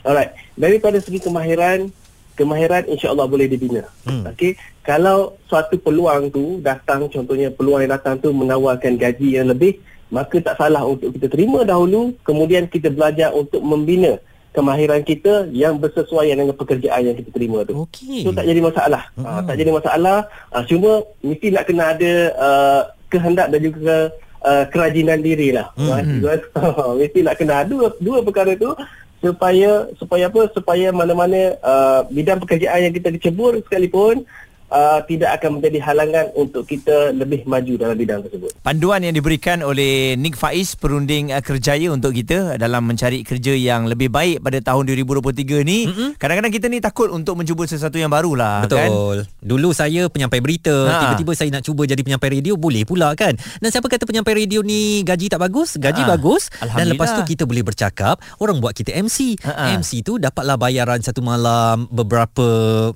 Alright, 0.00 0.32
daripada 0.56 0.96
segi 1.00 1.20
kemahiran, 1.20 1.92
kemahiran 2.38 2.88
insya-Allah 2.88 3.28
boleh 3.28 3.46
dibina. 3.46 3.84
Hmm. 4.08 4.24
Okey, 4.32 4.56
kalau 4.80 5.36
suatu 5.44 5.76
peluang 5.76 6.32
tu 6.32 6.58
datang 6.64 7.04
contohnya 7.12 7.52
peluang 7.52 7.84
yang 7.84 7.92
datang 7.96 8.16
tu 8.16 8.32
menawarkan 8.32 8.96
gaji 8.96 9.36
yang 9.36 9.52
lebih, 9.52 9.76
maka 10.08 10.40
tak 10.40 10.56
salah 10.56 10.82
untuk 10.82 11.12
kita 11.14 11.28
terima 11.28 11.62
dahulu, 11.62 12.16
kemudian 12.24 12.66
kita 12.66 12.88
belajar 12.88 13.30
untuk 13.36 13.60
membina 13.60 14.16
kemahiran 14.50 15.06
kita 15.06 15.46
yang 15.54 15.78
bersesuaian 15.78 16.34
dengan 16.34 16.56
pekerjaan 16.58 17.06
yang 17.06 17.16
kita 17.16 17.30
terima 17.30 17.62
tu. 17.62 17.86
Okey. 17.86 18.26
So 18.26 18.34
tak 18.34 18.50
jadi 18.50 18.58
masalah. 18.58 19.02
Hmm. 19.14 19.24
Uh, 19.26 19.40
tak 19.46 19.54
jadi 19.60 19.70
masalah. 19.70 20.18
Uh, 20.50 20.64
cuma 20.66 20.90
mesti 21.22 21.46
nak 21.54 21.64
kena 21.70 21.84
ada 21.94 22.12
uh, 22.34 22.80
kehendak 23.06 23.46
dan 23.54 23.60
juga 23.62 23.96
uh, 24.42 24.64
kerajinan 24.66 25.22
diri 25.22 25.54
lah. 25.54 25.70
Hmm. 25.78 26.22
Mesti 27.00 27.20
nak 27.22 27.36
kena 27.38 27.62
dua 27.62 27.94
dua 28.02 28.26
perkara 28.26 28.58
tu 28.58 28.74
supaya 29.20 29.86
supaya 30.00 30.32
apa? 30.32 30.48
Supaya 30.50 30.88
mana-mana 30.90 31.54
uh, 31.60 32.00
bidang 32.08 32.40
pekerjaan 32.40 32.88
yang 32.88 32.94
kita 32.96 33.12
dicebur 33.12 33.60
sekalipun 33.62 34.24
uh, 34.70 35.02
tidak 35.04 35.38
akan 35.38 35.58
menjadi 35.58 35.78
halangan 35.82 36.26
untuk 36.32 36.64
kita 36.64 37.12
lebih 37.12 37.44
maju 37.44 37.74
dalam 37.76 37.96
bidang 37.98 38.24
tersebut. 38.24 38.50
Panduan 38.62 39.02
yang 39.02 39.12
diberikan 39.12 39.60
oleh 39.60 40.14
Nick 40.16 40.38
Faiz 40.38 40.78
perunding 40.78 41.34
uh, 41.34 41.42
kerjaya 41.42 41.90
untuk 41.90 42.14
kita 42.14 42.56
dalam 42.56 42.86
mencari 42.86 43.26
kerja 43.26 43.52
yang 43.52 43.90
lebih 43.90 44.08
baik 44.08 44.40
pada 44.40 44.62
tahun 44.62 44.88
2023 44.88 45.66
ni. 45.66 45.78
Mm-hmm. 45.86 46.08
Kadang-kadang 46.16 46.52
kita 46.54 46.66
ni 46.70 46.78
takut 46.78 47.10
untuk 47.10 47.36
mencuba 47.36 47.66
sesuatu 47.66 47.98
yang 47.98 48.10
baru 48.10 48.32
lah 48.34 48.64
kan. 48.64 48.88
Betul. 48.88 49.16
Dulu 49.42 49.68
saya 49.74 50.06
penyampai 50.06 50.40
berita, 50.40 50.72
Ha. 50.72 50.98
tiba-tiba 51.02 51.32
saya 51.34 51.50
nak 51.50 51.66
cuba 51.66 51.82
jadi 51.84 52.00
penyampai 52.00 52.40
radio, 52.40 52.54
boleh 52.54 52.86
pula 52.86 53.12
kan. 53.18 53.34
Dan 53.58 53.68
siapa 53.68 53.90
kata 53.90 54.06
penyampai 54.06 54.46
radio 54.46 54.62
ni 54.62 55.02
gaji 55.02 55.26
tak 55.26 55.42
bagus? 55.42 55.76
Gaji 55.76 56.02
Ha. 56.06 56.08
bagus. 56.16 56.48
Dan 56.62 56.86
lepas 56.88 57.12
tu 57.18 57.22
kita 57.26 57.44
boleh 57.44 57.66
bercakap, 57.66 58.22
orang 58.38 58.62
buat 58.62 58.72
kita 58.72 58.94
MC. 58.94 59.40
Ha-ha. 59.42 59.74
MC 59.76 60.06
tu 60.06 60.16
dapatlah 60.16 60.54
bayaran 60.54 61.00
satu 61.02 61.20
malam 61.20 61.90
beberapa 61.90 62.46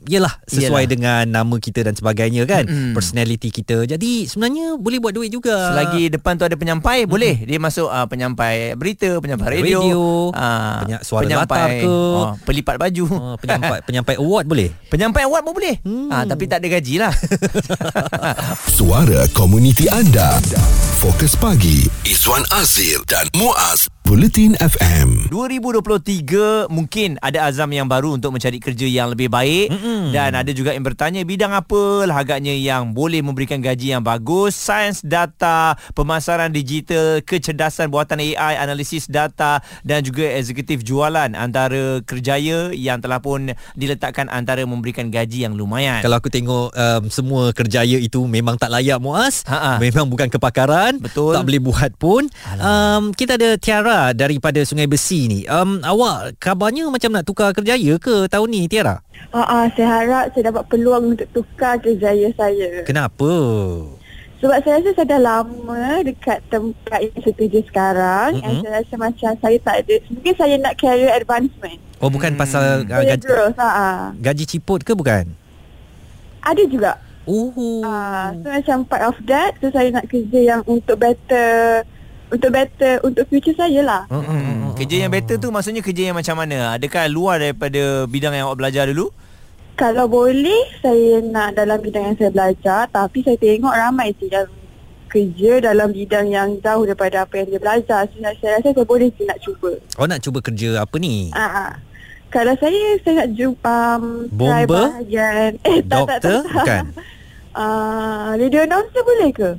yalah 0.07 0.39
sesuai 0.47 0.87
Yalah. 0.87 0.93
dengan 0.93 1.25
nama 1.27 1.55
kita 1.65 1.81
dan 1.83 1.97
sebagainya 1.97 2.45
kan. 2.45 2.65
Mm-mm. 2.65 2.93
Personality 2.93 3.49
kita. 3.49 3.87
Jadi 3.87 4.29
sebenarnya 4.29 4.77
boleh 4.77 5.01
buat 5.01 5.11
duit 5.11 5.29
juga. 5.29 5.73
Selagi 5.73 6.13
depan 6.13 6.37
tu 6.37 6.45
ada 6.45 6.55
penyampai 6.55 7.05
boleh 7.05 7.41
dia 7.41 7.57
masuk 7.57 7.89
uh, 7.89 8.05
penyampai 8.05 8.75
berita, 8.75 9.17
penyampai 9.17 9.49
radio, 9.55 9.81
Radio, 9.81 10.03
uh, 10.31 10.77
penya- 10.83 11.01
suara 11.01 11.25
latar 11.25 11.69
ke. 11.73 11.89
oh, 11.89 12.37
pelipat 12.43 12.77
baju. 12.77 13.05
Oh, 13.07 13.37
penyampai 13.37 13.81
penyampai 13.89 14.15
award 14.17 14.45
boleh. 14.45 14.69
penyampai 14.87 15.23
award 15.25 15.43
pun 15.43 15.55
boleh. 15.55 15.77
Hmm. 15.81 16.11
Ah 16.11 16.25
tapi 16.25 16.45
tak 16.45 16.61
ada 16.61 16.69
gaji 16.71 16.95
lah. 16.99 17.13
Suara 18.69 19.25
komuniti 19.31 19.87
anda. 19.87 20.37
Fokus 20.95 21.33
pagi 21.35 21.85
Izwan 22.03 22.43
Azir 22.51 22.99
dan 23.05 23.29
Muaz 23.33 23.87
Bulletin 24.03 24.53
FM. 24.57 25.29
2023 25.29 26.69
mungkin 26.69 27.17
ada 27.21 27.47
azam 27.47 27.71
yang 27.71 27.87
baru 27.87 28.13
untuk 28.13 28.33
mencari 28.33 28.59
kerja 28.59 28.85
yang 28.85 29.09
lebih 29.09 29.29
baik 29.29 29.71
Mm-mm. 29.71 30.11
dan 30.11 30.35
ada 30.35 30.51
juga 30.51 30.73
yang 30.73 30.83
bertanya 30.83 31.23
bidang 31.23 31.54
apa 31.55 32.11
lah 32.11 32.27
agaknya 32.27 32.53
yang 32.59 32.91
boleh 32.91 33.23
memberikan 33.23 33.63
gaji 33.63 33.95
yang 33.95 34.03
bagus 34.03 34.59
sains 34.59 34.99
data 35.01 35.79
pemasaran 35.95 36.51
digital 36.51 37.23
kecerdasan 37.23 37.89
buatan 37.89 38.19
AI 38.19 38.59
analisis 38.59 39.07
data 39.07 39.63
dan 39.87 40.03
juga 40.03 40.27
eksekutif 40.35 40.83
jualan 40.83 41.31
antara 41.39 42.03
kerjaya 42.03 42.75
yang 42.75 42.99
telah 42.99 43.23
pun 43.23 43.55
diletakkan 43.79 44.27
antara 44.27 44.67
memberikan 44.67 45.09
gaji 45.09 45.47
yang 45.47 45.55
lumayan 45.55 46.03
Kalau 46.03 46.19
aku 46.19 46.29
tengok 46.29 46.75
um, 46.75 47.03
semua 47.09 47.55
kerjaya 47.55 47.97
itu 48.03 48.27
memang 48.27 48.59
tak 48.59 48.75
layak 48.75 48.99
Muaz. 48.99 49.47
Ha-ha. 49.47 49.79
Memang 49.79 50.11
bukan 50.11 50.27
kepakaran. 50.33 50.99
Betul. 50.99 51.37
Tak 51.37 51.47
boleh 51.47 51.63
buat 51.63 51.93
pun. 51.95 52.27
Um, 52.59 53.15
kita 53.15 53.37
ada 53.39 53.55
Tiara 53.61 54.11
daripada 54.17 54.59
Sungai 54.65 54.91
Besi 54.91 55.31
ni. 55.31 55.41
Um, 55.47 55.85
awak 55.85 56.41
kabarnya 56.43 56.89
macam 56.91 57.15
nak 57.15 57.29
tukar 57.29 57.53
kerjaya 57.55 58.01
ke 58.01 58.27
tahun 58.27 58.49
ni 58.51 58.67
Tiara? 58.67 59.05
Uh, 59.31 59.43
uh, 59.43 59.65
saya 59.75 59.89
harap 60.03 60.25
saya 60.35 60.51
dapat 60.51 60.65
peluang 60.71 61.15
untuk 61.15 61.44
tukar 61.47 61.75
kerjaya 61.77 62.29
saya. 62.33 62.83
Kenapa? 62.83 63.31
Sebab 64.41 64.61
saya 64.61 64.77
rasa 64.77 64.91
saya 64.93 65.07
dah 65.09 65.21
lama 65.21 65.85
dekat 66.05 66.45
tempat 66.49 67.01
yang 67.01 67.17
saya 67.17 67.35
kerja 67.35 67.61
sekarang. 67.65 68.31
Mm-hmm. 68.37 68.45
And 68.45 68.57
saya 68.61 68.73
rasa 68.77 68.95
macam 69.01 69.31
saya 69.41 69.57
tak 69.61 69.77
ada. 69.85 69.95
Mungkin 70.11 70.35
saya 70.37 70.55
nak 70.61 70.75
career 70.77 71.13
advancement. 71.17 71.81
Oh 72.03 72.13
bukan 72.13 72.37
Hmm. 72.37 72.41
pasal 72.41 72.85
uh, 72.85 73.03
gaji, 73.05 73.25
growth. 73.25 73.57
Uh, 73.57 74.13
gaji 74.21 74.45
ciput 74.45 74.85
ke 74.85 74.93
bukan? 74.93 75.25
ada 76.45 76.63
juga. 76.69 77.01
Oh. 77.25 77.49
Uh, 77.57 78.37
so 78.45 78.53
macam 78.53 78.77
part 78.85 79.09
of 79.09 79.17
that. 79.25 79.57
So 79.65 79.73
saya 79.73 79.89
nak 79.89 80.13
kerja 80.13 80.41
yang 80.45 80.61
untuk 80.69 81.01
better. 81.01 81.81
Untuk 82.29 82.53
better. 82.53 83.01
Untuk 83.01 83.25
future 83.33 83.57
saya 83.57 83.81
lah. 83.81 84.03
Uh, 84.13 84.21
uh, 84.21 84.29
uh, 84.29 84.37
Hmm, 84.37 84.77
kerja 84.77 85.09
yang 85.09 85.13
better 85.13 85.41
tu 85.41 85.49
maksudnya 85.49 85.81
kerja 85.81 86.13
yang 86.13 86.17
macam 86.21 86.37
mana? 86.37 86.77
Adakah 86.77 87.09
luar 87.09 87.41
daripada 87.41 88.05
bidang 88.05 88.37
yang 88.37 88.53
awak 88.53 88.61
belajar 88.61 88.85
dulu? 88.93 89.09
Kalau 89.75 90.07
boleh, 90.07 90.71
saya 90.79 91.19
nak 91.19 91.59
dalam 91.59 91.83
bidang 91.83 92.15
yang 92.15 92.17
saya 92.19 92.31
belajar. 92.31 92.87
Tapi 92.95 93.27
saya 93.27 93.35
tengok 93.35 93.75
ramai 93.75 94.15
je 94.23 94.31
yang 94.31 94.47
kerja 95.15 95.63
dalam 95.63 95.95
bidang 95.95 96.27
yang 96.27 96.49
jauh 96.59 96.83
daripada 96.83 97.23
apa 97.23 97.39
yang 97.39 97.55
dia 97.55 97.61
belajar. 97.63 98.01
So, 98.11 98.19
saya 98.19 98.59
rasa 98.59 98.75
saya 98.75 98.83
boleh 98.87 99.11
nak 99.23 99.39
cuba. 99.39 99.71
Oh 99.99 100.07
nak 100.11 100.19
cuba 100.23 100.43
kerja 100.43 100.83
apa 100.83 100.97
ni? 100.99 101.31
Ah, 101.31 101.71
ah. 101.71 101.71
Kalau 102.35 102.51
saya 102.59 102.99
saya 103.07 103.23
nak 103.23 103.31
jumpa 103.39 103.79
um, 104.03 104.27
Bomber? 104.27 104.67
bahagian 104.91 105.55
eh 105.71 105.79
tak 105.87 106.03
tak 106.03 106.19
tak, 106.19 106.23
Doktor? 106.27 106.39
tak. 106.43 106.55
Bukan. 106.55 106.85
Ah, 107.55 108.35
radio 108.35 108.67
announcer 108.67 108.99
boleh 109.07 109.31
ke? 109.31 109.55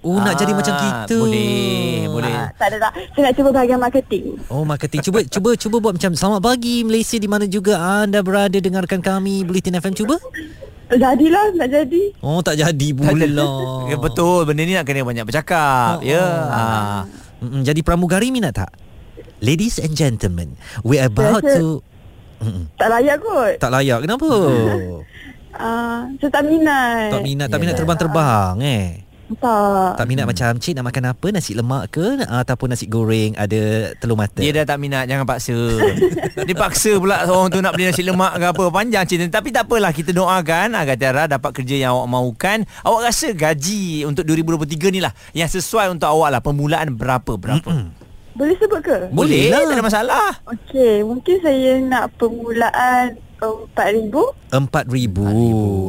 Oh, 0.00 0.16
oh 0.16 0.18
nak 0.18 0.32
jadi 0.34 0.48
Ah, 0.48 0.56
macam 0.56 0.74
kita. 0.74 1.12
boleh, 1.14 2.08
boleh. 2.08 2.32
Ah, 2.32 2.48
tak 2.56 2.72
ada 2.72 2.76
tak. 2.82 2.92
Saya 3.12 3.22
nak 3.22 3.34
cuba 3.36 3.48
bahagian 3.52 3.76
marketing. 3.76 4.24
Oh 4.48 4.64
marketing 4.64 5.00
Cuba 5.02 5.20
cuba 5.34 5.50
cuba 5.54 5.76
buat 5.78 5.92
macam 5.92 6.12
Selamat 6.12 6.40
pagi 6.42 6.80
Malaysia 6.82 7.16
di 7.16 7.28
mana 7.28 7.44
juga 7.44 7.76
anda 7.76 8.20
berada 8.20 8.56
dengarkan 8.56 8.98
kami 8.98 9.44
Bulletin 9.44 9.76
FM 9.76 9.92
cuba 9.92 10.16
Jadilah 10.88 11.52
nak 11.52 11.68
jadi. 11.68 12.02
Oh 12.18 12.40
tak 12.40 12.56
jadi 12.56 12.88
pula 12.90 13.12
Ya, 13.92 13.96
betul 13.96 14.42
benda 14.42 14.64
ni 14.64 14.72
nak 14.72 14.82
kena 14.82 15.04
banyak 15.04 15.22
bercakap 15.22 16.00
Oh, 16.00 16.02
ya 16.02 16.16
oh. 16.18 16.48
ah. 16.48 17.00
Mm-mm, 17.38 17.60
Jadi 17.60 17.80
pramugari 17.80 18.28
minat 18.28 18.56
tak? 18.56 18.72
Ladies 19.38 19.76
and 19.76 19.92
gentlemen 19.92 20.56
We 20.80 20.96
about 20.96 21.40
Saya 21.40 21.46
rasa- 21.46 21.58
to 21.58 21.68
Mm-mm. 22.40 22.64
Tak 22.74 22.88
layak 22.88 23.16
kot. 23.20 23.54
Tak 23.58 23.68
layak 23.70 23.98
Kenapa? 24.00 24.28
Ah, 25.52 26.08
saya 26.16 26.30
tak 26.32 26.48
minat. 26.48 27.12
tak 27.12 27.20
minat 27.20 27.46
Tak 27.46 27.58
minat 27.58 27.68
Yalah. 27.68 27.80
terbang-terbang 27.84 28.54
eh 28.64 28.86
Tak. 29.38 29.94
Tak 29.94 30.06
minat 30.10 30.26
macam 30.26 30.58
cik 30.58 30.74
nak 30.74 30.90
makan 30.90 31.14
apa? 31.14 31.26
Nasi 31.30 31.54
lemak 31.54 31.94
ke? 31.94 32.18
Ataupun 32.26 32.74
nasi 32.74 32.90
goreng? 32.90 33.38
Ada 33.38 33.94
telur 34.02 34.18
mata? 34.18 34.42
Dia 34.42 34.50
dah 34.50 34.74
tak 34.74 34.82
minat 34.82 35.06
Jangan 35.06 35.22
paksa. 35.22 35.54
Dia 36.48 36.56
paksa 36.58 36.98
pula 36.98 37.22
Orang 37.30 37.54
tu 37.54 37.62
nak 37.62 37.78
beli 37.78 37.86
nasi 37.86 38.02
lemak 38.02 38.34
ke 38.34 38.46
apa. 38.50 38.64
Panjang 38.74 39.06
cerita. 39.06 39.38
Tapi 39.38 39.54
tak 39.54 39.70
apalah 39.70 39.94
Kita 39.94 40.10
doakan 40.10 40.74
Agar 40.74 40.98
Tiara 40.98 41.30
dapat 41.30 41.50
kerja 41.54 41.78
yang 41.78 41.94
awak 41.94 42.08
mahukan. 42.10 42.58
Awak 42.82 43.00
rasa 43.06 43.28
gaji 43.30 44.02
Untuk 44.02 44.26
2023 44.26 44.90
ni 44.90 44.98
lah 44.98 45.14
Yang 45.30 45.62
sesuai 45.62 45.94
untuk 45.94 46.10
awak 46.10 46.34
lah. 46.34 46.40
Permulaan 46.42 46.90
berapa-berapa 46.98 47.70
Boleh 48.34 48.56
sebut 48.58 48.80
ke? 48.82 48.96
Boleh 49.14 49.46
Boleh 49.46 49.46
lah. 49.54 49.62
Tak 49.62 49.76
ada 49.78 49.84
masalah. 49.84 50.28
Okey, 50.48 51.06
mungkin 51.06 51.36
saya 51.38 51.78
nak 51.82 52.10
permulaan 52.18 53.29
RM4,000. 53.40 54.14
RM4,000 54.52 55.18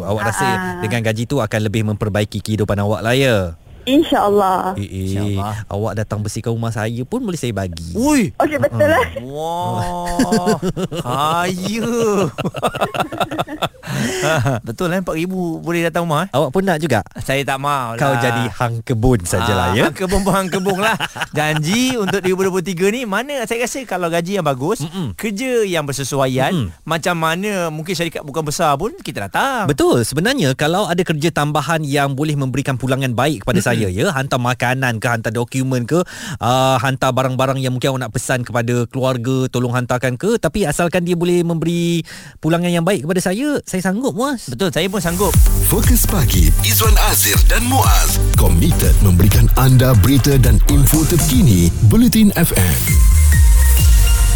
Awak 0.03 0.24
rasa 0.24 0.48
Ah. 0.48 0.58
dengan 0.79 1.01
gaji 1.03 1.24
tu 1.25 1.38
akan 1.38 1.60
lebih 1.62 1.84
memperbaiki 1.86 2.39
kehidupan 2.39 2.75
awak 2.77 3.01
lah 3.01 3.13
ya? 3.13 3.38
InsyaAllah. 3.81 4.77
Eh, 4.77 4.86
eh 4.86 4.89
InsyaAllah. 5.10 5.65
awak 5.65 5.93
datang 5.98 6.22
bersihkan 6.22 6.53
rumah 6.53 6.70
saya 6.70 7.01
pun 7.01 7.17
boleh 7.20 7.36
saya 7.36 7.50
bagi. 7.51 7.91
Ui 7.91 8.29
Okey, 8.31 8.58
betul 8.58 8.86
lah. 8.86 9.05
Wah 9.25 10.53
Kaya 11.01 11.89
Betul 14.67 14.91
lah 14.91 15.01
RM4,000 15.01 15.34
Boleh 15.62 15.81
datang 15.88 16.03
rumah 16.08 16.27
eh? 16.27 16.36
Awak 16.36 16.50
pun 16.53 16.62
nak 16.65 16.77
juga? 16.79 17.00
Saya 17.20 17.41
tak 17.43 17.58
mau 17.60 17.96
lah 17.96 18.00
Kau 18.00 18.13
jadi 18.17 18.43
hang 18.50 18.75
kebun 18.86 19.20
sajalah 19.25 19.74
ya. 19.74 19.89
Ah, 19.89 19.91
Kebun 19.93 20.22
hang 20.27 20.48
kebun 20.50 20.77
lah 20.79 20.96
Janji 21.38 21.96
untuk 21.98 22.22
2023 22.24 22.96
ni 22.96 23.01
Mana 23.05 23.43
saya 23.46 23.65
rasa 23.65 23.81
Kalau 23.84 24.08
gaji 24.08 24.39
yang 24.39 24.46
bagus 24.46 24.84
Mm-mm. 24.86 25.17
Kerja 25.17 25.65
yang 25.65 25.84
bersesuaian 25.84 26.51
Mm-mm. 26.53 26.74
Macam 26.84 27.15
mana 27.17 27.70
Mungkin 27.74 27.93
syarikat 27.93 28.24
bukan 28.24 28.43
besar 28.46 28.75
pun 28.77 28.93
Kita 29.00 29.27
datang 29.29 29.67
Betul 29.70 30.03
sebenarnya 30.03 30.53
kalau 30.55 30.86
ada 30.88 31.01
kerja 31.01 31.31
tambahan 31.31 31.81
yang 31.81 32.13
boleh 32.13 32.36
memberikan 32.36 32.75
pulangan 32.75 33.12
baik 33.15 33.43
kepada 33.43 33.60
saya 33.63 33.88
ya 33.88 34.12
hantar 34.13 34.38
makanan 34.38 35.01
ke 35.01 35.08
hantar 35.08 35.31
dokumen 35.34 35.88
ke 35.89 36.00
uh, 36.39 36.77
hantar 36.77 37.12
barang-barang 37.15 37.60
yang 37.60 37.74
mungkin 37.74 37.96
awak 37.96 38.01
nak 38.08 38.13
pesan 38.13 38.46
kepada 38.46 38.86
keluarga 38.88 39.48
tolong 39.50 39.74
hantarkan 39.74 40.15
ke 40.20 40.38
tapi 40.38 40.70
asalkan 40.70 41.03
dia 41.08 41.15
boleh 41.17 41.41
memberi 41.41 42.03
pulangan 42.43 42.70
yang 42.70 42.86
baik 42.86 43.08
kepada 43.08 43.22
saya 43.24 43.58
saya 43.63 43.81
sanggup 43.91 44.15
muas 44.15 44.48
Betul 44.48 44.71
saya 44.71 44.88
pun 44.88 45.03
sanggup. 45.03 45.36
Fokus 45.67 46.07
pagi 46.07 46.48
Izwan 46.63 46.95
Azir 47.12 47.36
dan 47.51 47.67
Muaz. 47.67 48.15
Komited 48.39 48.95
memberikan 49.03 49.51
anda 49.60 49.91
berita 50.00 50.39
dan 50.39 50.63
info 50.71 51.03
terkini 51.03 51.67
Bulletin 51.91 52.31
FM. 52.39 52.79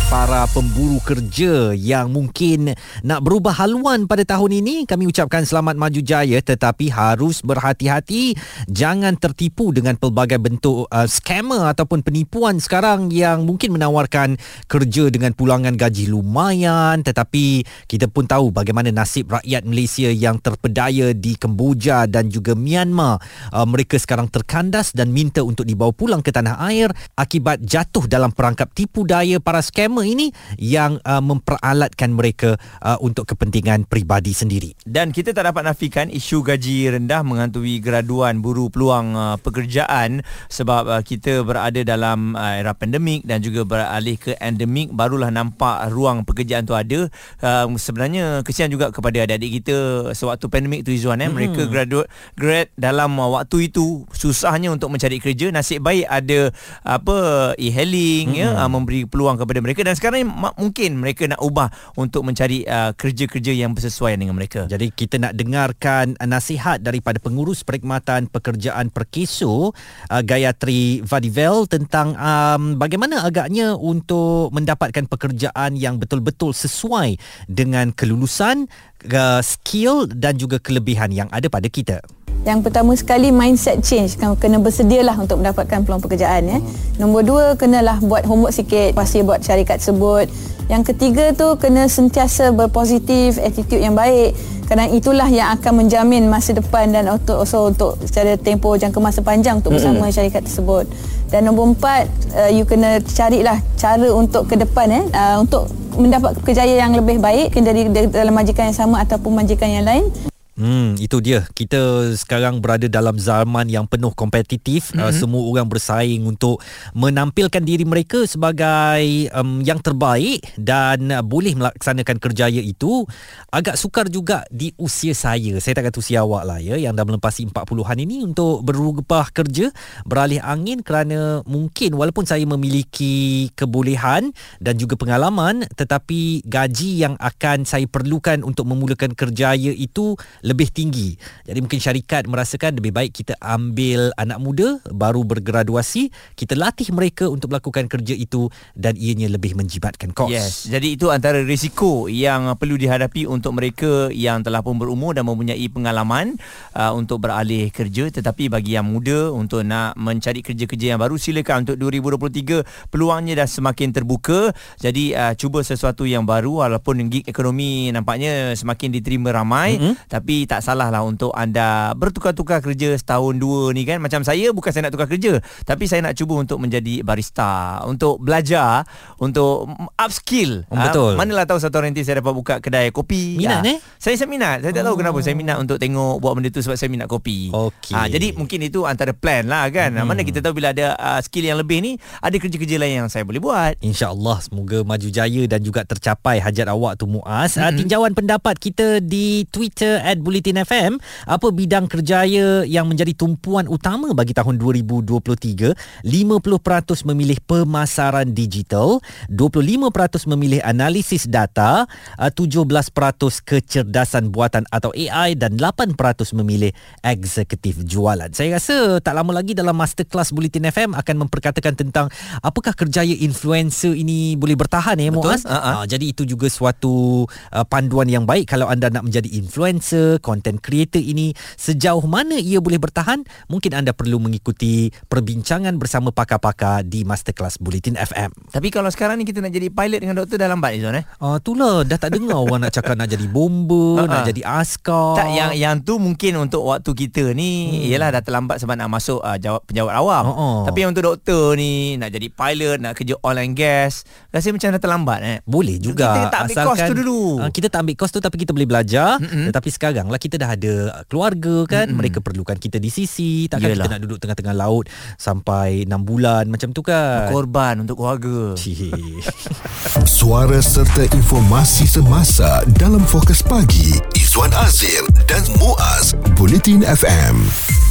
Para 0.06 0.46
pemburu 0.54 1.02
kerja 1.02 1.74
yang 1.74 2.14
mungkin 2.14 2.78
nak 3.02 3.26
berubah 3.26 3.58
haluan 3.58 4.06
pada 4.06 4.22
tahun 4.22 4.62
ini 4.62 4.86
kami 4.86 5.10
ucapkan 5.10 5.42
selamat 5.42 5.76
maju 5.78 6.02
jaya. 6.02 6.38
Tetapi 6.42 6.94
harus 6.94 7.42
berhati-hati. 7.42 8.38
Jangan 8.70 9.18
tertipu 9.18 9.74
dengan 9.74 9.98
pelbagai 9.98 10.38
bentuk 10.38 10.86
uh, 10.90 11.08
scammer 11.10 11.74
ataupun 11.74 12.06
penipuan 12.06 12.62
sekarang 12.62 13.10
yang 13.10 13.50
mungkin 13.50 13.74
menawarkan 13.74 14.38
kerja 14.70 15.10
dengan 15.10 15.34
pulangan 15.34 15.74
gaji 15.74 16.12
lumayan. 16.12 17.02
Tetapi 17.02 17.66
kita 17.90 18.06
pun 18.12 18.30
tahu 18.30 18.54
bagaimana 18.54 18.94
nasib 18.94 19.34
rakyat 19.34 19.66
Malaysia 19.66 20.10
yang 20.12 20.38
terpedaya 20.38 21.18
di 21.18 21.34
Kemboja 21.34 22.06
dan 22.06 22.30
juga 22.30 22.54
Myanmar. 22.54 23.18
Uh, 23.50 23.66
mereka 23.66 23.98
sekarang 23.98 24.30
terkandas 24.30 24.94
dan 24.94 25.10
minta 25.10 25.42
untuk 25.42 25.66
dibawa 25.66 25.90
pulang 25.96 26.22
ke 26.22 26.30
tanah 26.30 26.62
air 26.70 26.94
akibat 27.18 27.64
jatuh 27.66 28.06
dalam 28.06 28.30
perangkap 28.30 28.70
tipu 28.76 29.08
daya 29.08 29.42
para 29.42 29.64
scammer 29.66 29.95
ini 30.04 30.34
yang 30.60 31.00
uh, 31.08 31.24
memperalatkan 31.24 32.12
mereka 32.12 32.60
uh, 32.84 32.98
untuk 33.00 33.30
kepentingan 33.32 33.86
peribadi 33.86 34.36
sendiri. 34.36 34.74
Dan 34.84 35.16
kita 35.16 35.32
tak 35.32 35.48
dapat 35.48 35.64
nafikan 35.64 36.10
isu 36.10 36.42
gaji 36.42 36.92
rendah 36.98 37.22
menghantui 37.22 37.78
graduan 37.80 38.42
buru 38.42 38.68
peluang 38.74 39.14
uh, 39.14 39.38
pekerjaan 39.38 40.26
sebab 40.50 40.90
uh, 40.90 41.02
kita 41.06 41.46
berada 41.46 41.86
dalam 41.86 42.34
uh, 42.34 42.58
era 42.58 42.74
pandemik 42.74 43.22
dan 43.30 43.46
juga 43.46 43.62
beralih 43.62 44.18
ke 44.18 44.34
endemik 44.42 44.90
barulah 44.90 45.30
nampak 45.30 45.86
ruang 45.94 46.26
pekerjaan 46.26 46.66
tu 46.66 46.74
ada. 46.74 47.06
Uh, 47.40 47.70
sebenarnya 47.78 48.42
kesian 48.42 48.74
juga 48.74 48.90
kepada 48.90 49.22
adik-adik 49.22 49.62
kita 49.62 49.78
sewaktu 50.18 50.50
pandemik 50.50 50.82
tu 50.82 50.90
Izzuan 50.90 51.22
eh. 51.22 51.30
Mereka 51.30 51.70
graduate 51.70 52.10
grad 52.34 52.74
dalam 52.74 53.14
uh, 53.22 53.30
waktu 53.38 53.70
itu 53.70 54.10
susahnya 54.10 54.74
untuk 54.74 54.90
mencari 54.90 55.22
kerja. 55.22 55.54
Nasib 55.54 55.86
baik 55.86 56.10
ada 56.10 56.50
apa 56.82 57.18
e-hailing 57.62 58.42
ya 58.42 58.58
uh, 58.58 58.70
memberi 58.72 59.06
peluang 59.06 59.38
kepada 59.38 59.62
mereka 59.62 59.85
dan 59.86 59.94
sekarang 59.94 60.26
ni 60.26 60.28
mungkin 60.58 60.98
mereka 60.98 61.30
nak 61.30 61.38
ubah 61.46 61.70
untuk 61.96 62.26
mencari 62.26 62.66
uh, 62.66 62.92
kerja-kerja 62.98 63.54
yang 63.54 63.78
bersesuaian 63.78 64.18
dengan 64.18 64.34
mereka. 64.34 64.66
Jadi 64.66 64.90
kita 64.90 65.22
nak 65.22 65.38
dengarkan 65.38 66.18
nasihat 66.26 66.82
daripada 66.82 67.22
pengurus 67.22 67.62
perkhidmatan 67.62 68.28
pekerjaan 68.34 68.90
Perkeso 68.90 69.72
uh, 70.10 70.22
Gayatri 70.26 71.06
Vadivel 71.06 71.70
tentang 71.70 72.18
um, 72.18 72.82
bagaimana 72.82 73.22
agaknya 73.22 73.78
untuk 73.78 74.50
mendapatkan 74.50 75.06
pekerjaan 75.06 75.78
yang 75.78 76.02
betul-betul 76.02 76.52
sesuai 76.52 77.22
dengan 77.46 77.94
kelulusan, 77.94 78.66
uh, 79.14 79.42
skill 79.46 80.10
dan 80.10 80.42
juga 80.42 80.58
kelebihan 80.58 81.14
yang 81.14 81.30
ada 81.30 81.46
pada 81.46 81.70
kita. 81.70 82.02
Yang 82.46 82.70
pertama 82.70 82.94
sekali 82.94 83.34
mindset 83.34 83.82
change 83.82 84.22
Kamu 84.22 84.38
kena 84.38 84.62
bersedialah 84.62 85.18
untuk 85.18 85.42
mendapatkan 85.42 85.82
peluang 85.82 86.00
pekerjaan 86.00 86.46
ya. 86.46 86.60
Nombor 87.02 87.26
dua 87.26 87.46
kenalah 87.58 87.98
buat 88.00 88.24
homework 88.24 88.54
sikit 88.54 88.94
pasti 88.96 89.26
buat 89.26 89.42
syarikat 89.42 89.82
tersebut. 89.82 90.30
Yang 90.66 90.94
ketiga 90.94 91.30
tu 91.30 91.54
kena 91.62 91.86
sentiasa 91.86 92.50
berpositif, 92.50 93.38
attitude 93.38 93.82
yang 93.82 93.94
baik. 93.94 94.34
Kerana 94.66 94.90
itulah 94.90 95.30
yang 95.30 95.54
akan 95.54 95.86
menjamin 95.86 96.26
masa 96.26 96.58
depan 96.58 96.90
dan 96.90 97.06
untuk 97.06 97.38
also 97.38 97.70
untuk 97.70 98.02
secara 98.02 98.34
tempoh 98.34 98.74
jangka 98.74 98.98
masa 98.98 99.22
panjang 99.22 99.62
untuk 99.62 99.78
bersama 99.78 100.10
syarikat 100.10 100.42
tersebut. 100.42 100.90
Dan 101.30 101.46
nombor 101.46 101.78
empat, 101.78 102.10
uh, 102.34 102.50
you 102.50 102.66
kena 102.66 102.98
carilah 103.06 103.62
cara 103.78 104.10
untuk 104.10 104.50
ke 104.50 104.58
depan 104.58 104.90
eh 104.90 105.06
uh, 105.14 105.38
untuk 105.38 105.70
mendapat 106.02 106.34
kejayaan 106.42 106.90
yang 106.90 106.94
lebih 106.98 107.22
baik 107.22 107.54
dari 107.62 107.86
dalam 108.10 108.34
majikan 108.34 108.74
yang 108.74 108.78
sama 108.78 109.06
ataupun 109.06 109.38
majikan 109.38 109.70
yang 109.70 109.86
lain. 109.86 110.10
Hmm, 110.56 110.96
itu 111.04 111.20
dia. 111.20 111.44
Kita 111.52 112.16
sekarang 112.16 112.64
berada 112.64 112.88
dalam 112.88 113.20
zaman 113.20 113.68
yang 113.68 113.92
penuh 113.92 114.16
kompetitif. 114.16 114.96
Mm-hmm. 114.96 115.04
Uh, 115.04 115.12
semua 115.12 115.44
orang 115.44 115.68
bersaing 115.68 116.24
untuk 116.24 116.64
menampilkan 116.96 117.60
diri 117.60 117.84
mereka 117.84 118.24
sebagai 118.24 119.28
um, 119.36 119.60
yang 119.60 119.84
terbaik 119.84 120.48
dan 120.56 121.12
uh, 121.12 121.20
boleh 121.20 121.60
melaksanakan 121.60 122.24
kerjaya 122.24 122.64
itu. 122.64 123.04
Agak 123.52 123.76
sukar 123.76 124.08
juga 124.08 124.48
di 124.48 124.72
usia 124.80 125.12
saya. 125.12 125.60
Saya 125.60 125.76
tak 125.76 125.92
kata 125.92 126.00
usia 126.00 126.24
awak 126.24 126.48
lah 126.48 126.64
ya 126.64 126.80
yang 126.80 126.96
dah 126.96 127.04
melempasi 127.04 127.52
40-an 127.52 128.00
ini 128.00 128.24
untuk 128.24 128.64
berubah 128.64 129.36
kerja, 129.36 129.76
beralih 130.08 130.40
angin 130.40 130.80
kerana 130.80 131.44
mungkin 131.44 132.00
walaupun 132.00 132.24
saya 132.24 132.48
memiliki 132.48 133.52
kebolehan 133.60 134.32
dan 134.64 134.80
juga 134.80 134.96
pengalaman 134.96 135.68
tetapi 135.76 136.48
gaji 136.48 137.04
yang 137.04 137.20
akan 137.20 137.68
saya 137.68 137.84
perlukan 137.92 138.40
untuk 138.48 138.72
memulakan 138.72 139.12
kerjaya 139.12 139.76
itu 139.76 140.16
lebih 140.46 140.70
tinggi. 140.70 141.18
Jadi 141.42 141.58
mungkin 141.58 141.82
syarikat 141.82 142.30
merasakan 142.30 142.78
lebih 142.78 142.94
baik 142.94 143.26
kita 143.26 143.34
ambil 143.42 144.14
anak 144.22 144.38
muda 144.38 144.78
baru 144.94 145.26
bergraduasi, 145.26 146.14
kita 146.38 146.54
latih 146.54 146.94
mereka 146.94 147.26
untuk 147.26 147.50
melakukan 147.50 147.90
kerja 147.90 148.14
itu 148.14 148.54
dan 148.78 148.94
ianya 148.94 149.26
lebih 149.34 149.58
menjimatkan 149.58 150.14
kos. 150.14 150.30
Yes, 150.30 150.70
jadi 150.70 150.94
itu 150.94 151.10
antara 151.10 151.42
risiko 151.42 152.06
yang 152.06 152.54
perlu 152.62 152.78
dihadapi 152.78 153.26
untuk 153.26 153.58
mereka 153.58 154.14
yang 154.14 154.46
telah 154.46 154.62
pun 154.62 154.78
berumur 154.78 155.18
dan 155.18 155.26
mempunyai 155.26 155.66
pengalaman 155.66 156.38
uh, 156.78 156.94
untuk 156.94 157.26
beralih 157.26 157.74
kerja 157.74 158.14
tetapi 158.14 158.54
bagi 158.54 158.78
yang 158.78 158.86
muda 158.86 159.34
untuk 159.34 159.66
nak 159.66 159.98
mencari 159.98 160.46
kerja-kerja 160.46 160.94
yang 160.94 161.02
baru 161.02 161.18
silakan 161.18 161.66
untuk 161.66 161.82
2023 161.82 162.94
peluangnya 162.94 163.42
dah 163.42 163.50
semakin 163.50 163.90
terbuka. 163.90 164.54
Jadi 164.78 165.18
uh, 165.18 165.34
cuba 165.34 165.66
sesuatu 165.66 166.06
yang 166.06 166.28
baru 166.28 166.62
walaupun 166.62 167.10
gig 167.10 167.26
ekonomi 167.26 167.90
nampaknya 167.90 168.54
semakin 168.54 168.94
diterima 168.94 169.34
ramai 169.34 169.80
mm-hmm. 169.80 169.96
tapi 170.12 170.35
tak 170.44 170.60
salah 170.60 170.92
lah 170.92 171.00
untuk 171.02 171.32
anda 171.32 171.96
bertukar-tukar 171.96 172.60
kerja 172.60 172.92
setahun 173.00 173.40
dua 173.40 173.72
ni 173.72 173.88
kan 173.88 174.04
macam 174.04 174.28
saya 174.28 174.52
bukan 174.52 174.76
saya 174.76 174.92
nak 174.92 174.94
tukar 174.94 175.08
kerja 175.08 175.40
tapi 175.64 175.88
saya 175.88 176.04
nak 176.04 176.20
cuba 176.20 176.36
untuk 176.36 176.60
menjadi 176.60 177.00
barista 177.00 177.80
untuk 177.88 178.20
belajar 178.20 178.84
untuk 179.18 179.72
upskill 179.96 180.68
Oh, 180.68 180.76
betul. 180.76 181.14
Ah, 181.14 181.20
manalah 181.22 181.46
tahu 181.46 181.62
satu 181.62 181.80
hari 181.80 181.94
nanti 181.94 182.02
saya 182.02 182.20
dapat 182.20 182.34
buka 182.34 182.56
kedai 182.60 182.90
kopi 182.90 183.38
Minat, 183.38 183.62
Ah, 183.64 183.72
eh? 183.72 183.78
saya 183.96 184.18
saya 184.18 184.28
minat 184.28 184.60
saya 184.60 184.74
tak 184.74 184.84
tahu 184.84 184.98
kenapa 184.98 185.22
saya 185.22 185.38
minat 185.38 185.56
untuk 185.56 185.78
tengok 185.78 186.20
buat 186.20 186.34
benda 186.34 186.50
tu 186.50 186.60
sebab 186.60 186.76
saya 186.76 186.90
minat 186.90 187.06
kopi 187.06 187.54
Okey. 187.54 187.94
Ah, 187.94 188.10
jadi 188.10 188.34
mungkin 188.34 188.60
itu 188.60 188.84
antara 188.84 189.14
plan 189.14 189.46
lah 189.46 189.70
kan 189.70 189.94
hmm. 189.94 190.04
mana 190.04 190.26
kita 190.26 190.42
tahu 190.42 190.58
bila 190.58 190.74
ada 190.74 190.98
uh, 190.98 191.22
skill 191.22 191.46
yang 191.46 191.56
lebih 191.56 191.80
ni 191.80 191.92
ada 192.18 192.34
kerja-kerja 192.34 192.76
lain 192.76 193.06
yang 193.06 193.08
saya 193.08 193.22
boleh 193.22 193.38
buat 193.38 193.78
InsyaAllah 193.80 194.42
semoga 194.42 194.82
maju 194.82 195.08
jaya 195.08 195.44
dan 195.46 195.62
juga 195.62 195.86
tercapai 195.86 196.42
hajat 196.42 196.66
awak 196.66 196.98
tu 196.98 197.06
Muaz. 197.06 197.54
Mm-hmm. 197.54 197.70
Uh, 197.70 197.72
tinjauan 197.78 198.12
pendapat 198.12 198.56
kita 198.58 198.98
di 198.98 199.46
Twitter 199.48 200.02
at 200.02 200.18
Bulletin 200.26 200.58
FM, 200.66 200.98
apa 201.30 201.48
bidang 201.54 201.86
kerjaya 201.86 202.66
yang 202.66 202.90
menjadi 202.90 203.14
tumpuan 203.14 203.70
utama 203.70 204.10
bagi 204.18 204.34
tahun 204.34 204.58
2023? 204.58 205.78
50% 206.02 207.06
memilih 207.06 207.38
pemasaran 207.46 208.34
digital, 208.34 208.98
25% 209.30 210.26
memilih 210.34 210.66
analisis 210.66 211.30
data, 211.30 211.86
uh, 212.18 212.32
17% 212.34 213.46
kecerdasan 213.46 214.34
buatan 214.34 214.66
atau 214.74 214.90
AI 214.98 215.38
dan 215.38 215.54
8% 215.54 215.94
memilih 216.34 216.74
eksekutif 217.06 217.86
jualan. 217.86 218.34
Saya 218.34 218.58
rasa 218.58 218.98
tak 218.98 219.14
lama 219.14 219.30
lagi 219.30 219.54
dalam 219.54 219.78
masterclass 219.78 220.34
Bulletin 220.34 220.66
FM 220.74 220.98
akan 220.98 221.16
memperkatakan 221.28 221.78
tentang 221.78 222.10
apakah 222.42 222.74
kerjaya 222.74 223.14
influencer 223.22 223.94
ini 223.94 224.34
boleh 224.34 224.58
bertahan 224.58 224.98
eh. 224.98 225.14
Muaz. 225.14 225.46
Ha-ha. 225.46 225.84
Uh, 225.84 225.86
jadi 225.86 226.10
itu 226.10 226.26
juga 226.26 226.50
suatu 226.50 227.28
uh, 227.30 227.66
panduan 227.68 228.10
yang 228.10 228.26
baik 228.26 228.50
kalau 228.50 228.66
anda 228.72 228.90
nak 228.90 229.06
menjadi 229.06 229.30
influencer, 229.36 230.15
content 230.18 230.58
creator 230.58 231.00
ini 231.00 231.32
sejauh 231.56 232.04
mana 232.04 232.36
ia 232.36 232.60
boleh 232.60 232.78
bertahan? 232.78 233.24
Mungkin 233.48 233.72
anda 233.74 233.92
perlu 233.92 234.18
mengikuti 234.18 234.90
perbincangan 235.08 235.76
bersama 235.76 236.12
pakar-pakar 236.12 236.84
di 236.84 237.04
masterclass 237.04 237.58
Bulletin 237.58 237.96
FM. 237.96 238.32
Tapi 238.52 238.68
kalau 238.70 238.90
sekarang 238.90 239.18
ni 239.18 239.26
kita 239.26 239.40
nak 239.40 239.52
jadi 239.52 239.70
pilot 239.70 240.00
dengan 240.02 240.16
doktor 240.20 240.38
dah 240.38 240.50
lambat 240.50 240.76
Izwan 240.76 241.00
eh. 241.00 241.06
Ah 241.18 241.36
uh, 241.36 241.38
itulah 241.38 241.82
dah 241.82 241.98
tak 241.98 242.16
dengar 242.16 242.38
orang 242.38 242.64
nak 242.64 242.74
cakap 242.74 242.96
nak 242.96 243.08
jadi 243.08 243.26
bomba, 243.26 244.04
Ha-ha. 244.04 244.12
nak 244.14 244.22
jadi 244.28 244.42
askar. 244.44 245.16
Tak 245.16 245.30
yang 245.32 245.52
yang 245.56 245.76
tu 245.80 245.98
mungkin 245.98 246.38
untuk 246.38 246.68
waktu 246.68 246.92
kita 246.92 247.32
ni 247.32 247.82
hmm. 247.82 247.90
ialah 247.92 248.10
dah 248.16 248.22
terlambat 248.22 248.58
sebab 248.60 248.76
nak 248.76 248.90
masuk 248.90 249.20
uh, 249.20 249.38
jawab 249.38 249.62
penjawat 249.66 249.94
awam. 249.96 250.24
Oh-oh. 250.28 250.58
Tapi 250.68 250.78
yang 250.84 250.92
untuk 250.92 251.06
doktor 251.06 251.56
ni 251.56 251.96
nak 251.96 252.12
jadi 252.12 252.28
pilot, 252.30 252.78
nak 252.80 252.94
kerja 252.96 253.16
oil 253.20 253.40
and 253.40 253.56
gas, 253.56 254.04
rasa 254.30 254.52
macam 254.52 254.72
dah 254.72 254.82
terlambat 254.82 255.20
eh. 255.22 255.38
Boleh 255.46 255.78
juga 255.78 256.10
Kita 256.10 256.28
tak 256.30 256.42
ambil 256.46 256.56
kos 256.64 256.80
tu 256.80 256.96
dulu. 256.96 257.22
uh, 257.40 257.50
Kita 257.52 257.68
tak 257.70 257.80
ambil 257.86 257.96
kos 257.96 258.12
tu 258.12 258.20
Tapi 258.20 258.36
kita 258.40 258.52
boleh 258.52 258.68
belajar 258.68 259.22
Mm-mm. 259.22 259.46
Tetapi 259.50 259.70
sekarang 259.70 260.05
lah 260.08 260.20
Kita 260.20 260.36
dah 260.36 260.56
ada 260.56 260.74
keluarga 261.06 261.66
kan 261.66 261.88
Mm-mm. 261.90 262.00
Mereka 262.02 262.20
perlukan 262.20 262.58
kita 262.58 262.78
di 262.78 262.90
sisi 262.90 263.48
Takkan 263.48 263.72
Yelah. 263.72 263.86
kita 263.86 263.94
nak 263.98 264.02
duduk 264.04 264.18
tengah-tengah 264.20 264.56
laut 264.56 264.86
Sampai 265.16 265.86
6 265.86 265.94
bulan 266.02 266.50
Macam 266.50 266.72
tu 266.72 266.82
kan 266.82 267.30
Korban 267.30 267.84
untuk 267.84 268.02
keluarga. 268.02 268.56
Suara 270.06 270.60
serta 270.60 271.06
informasi 271.14 271.86
semasa 271.86 272.66
dalam 272.76 273.02
Fokus 273.04 273.40
Pagi 273.40 273.96
Izwan 274.18 274.52
Azir 274.58 275.06
dan 275.30 275.46
Muaz 275.62 276.18
Bulletin 276.34 276.82
FM 276.82 277.85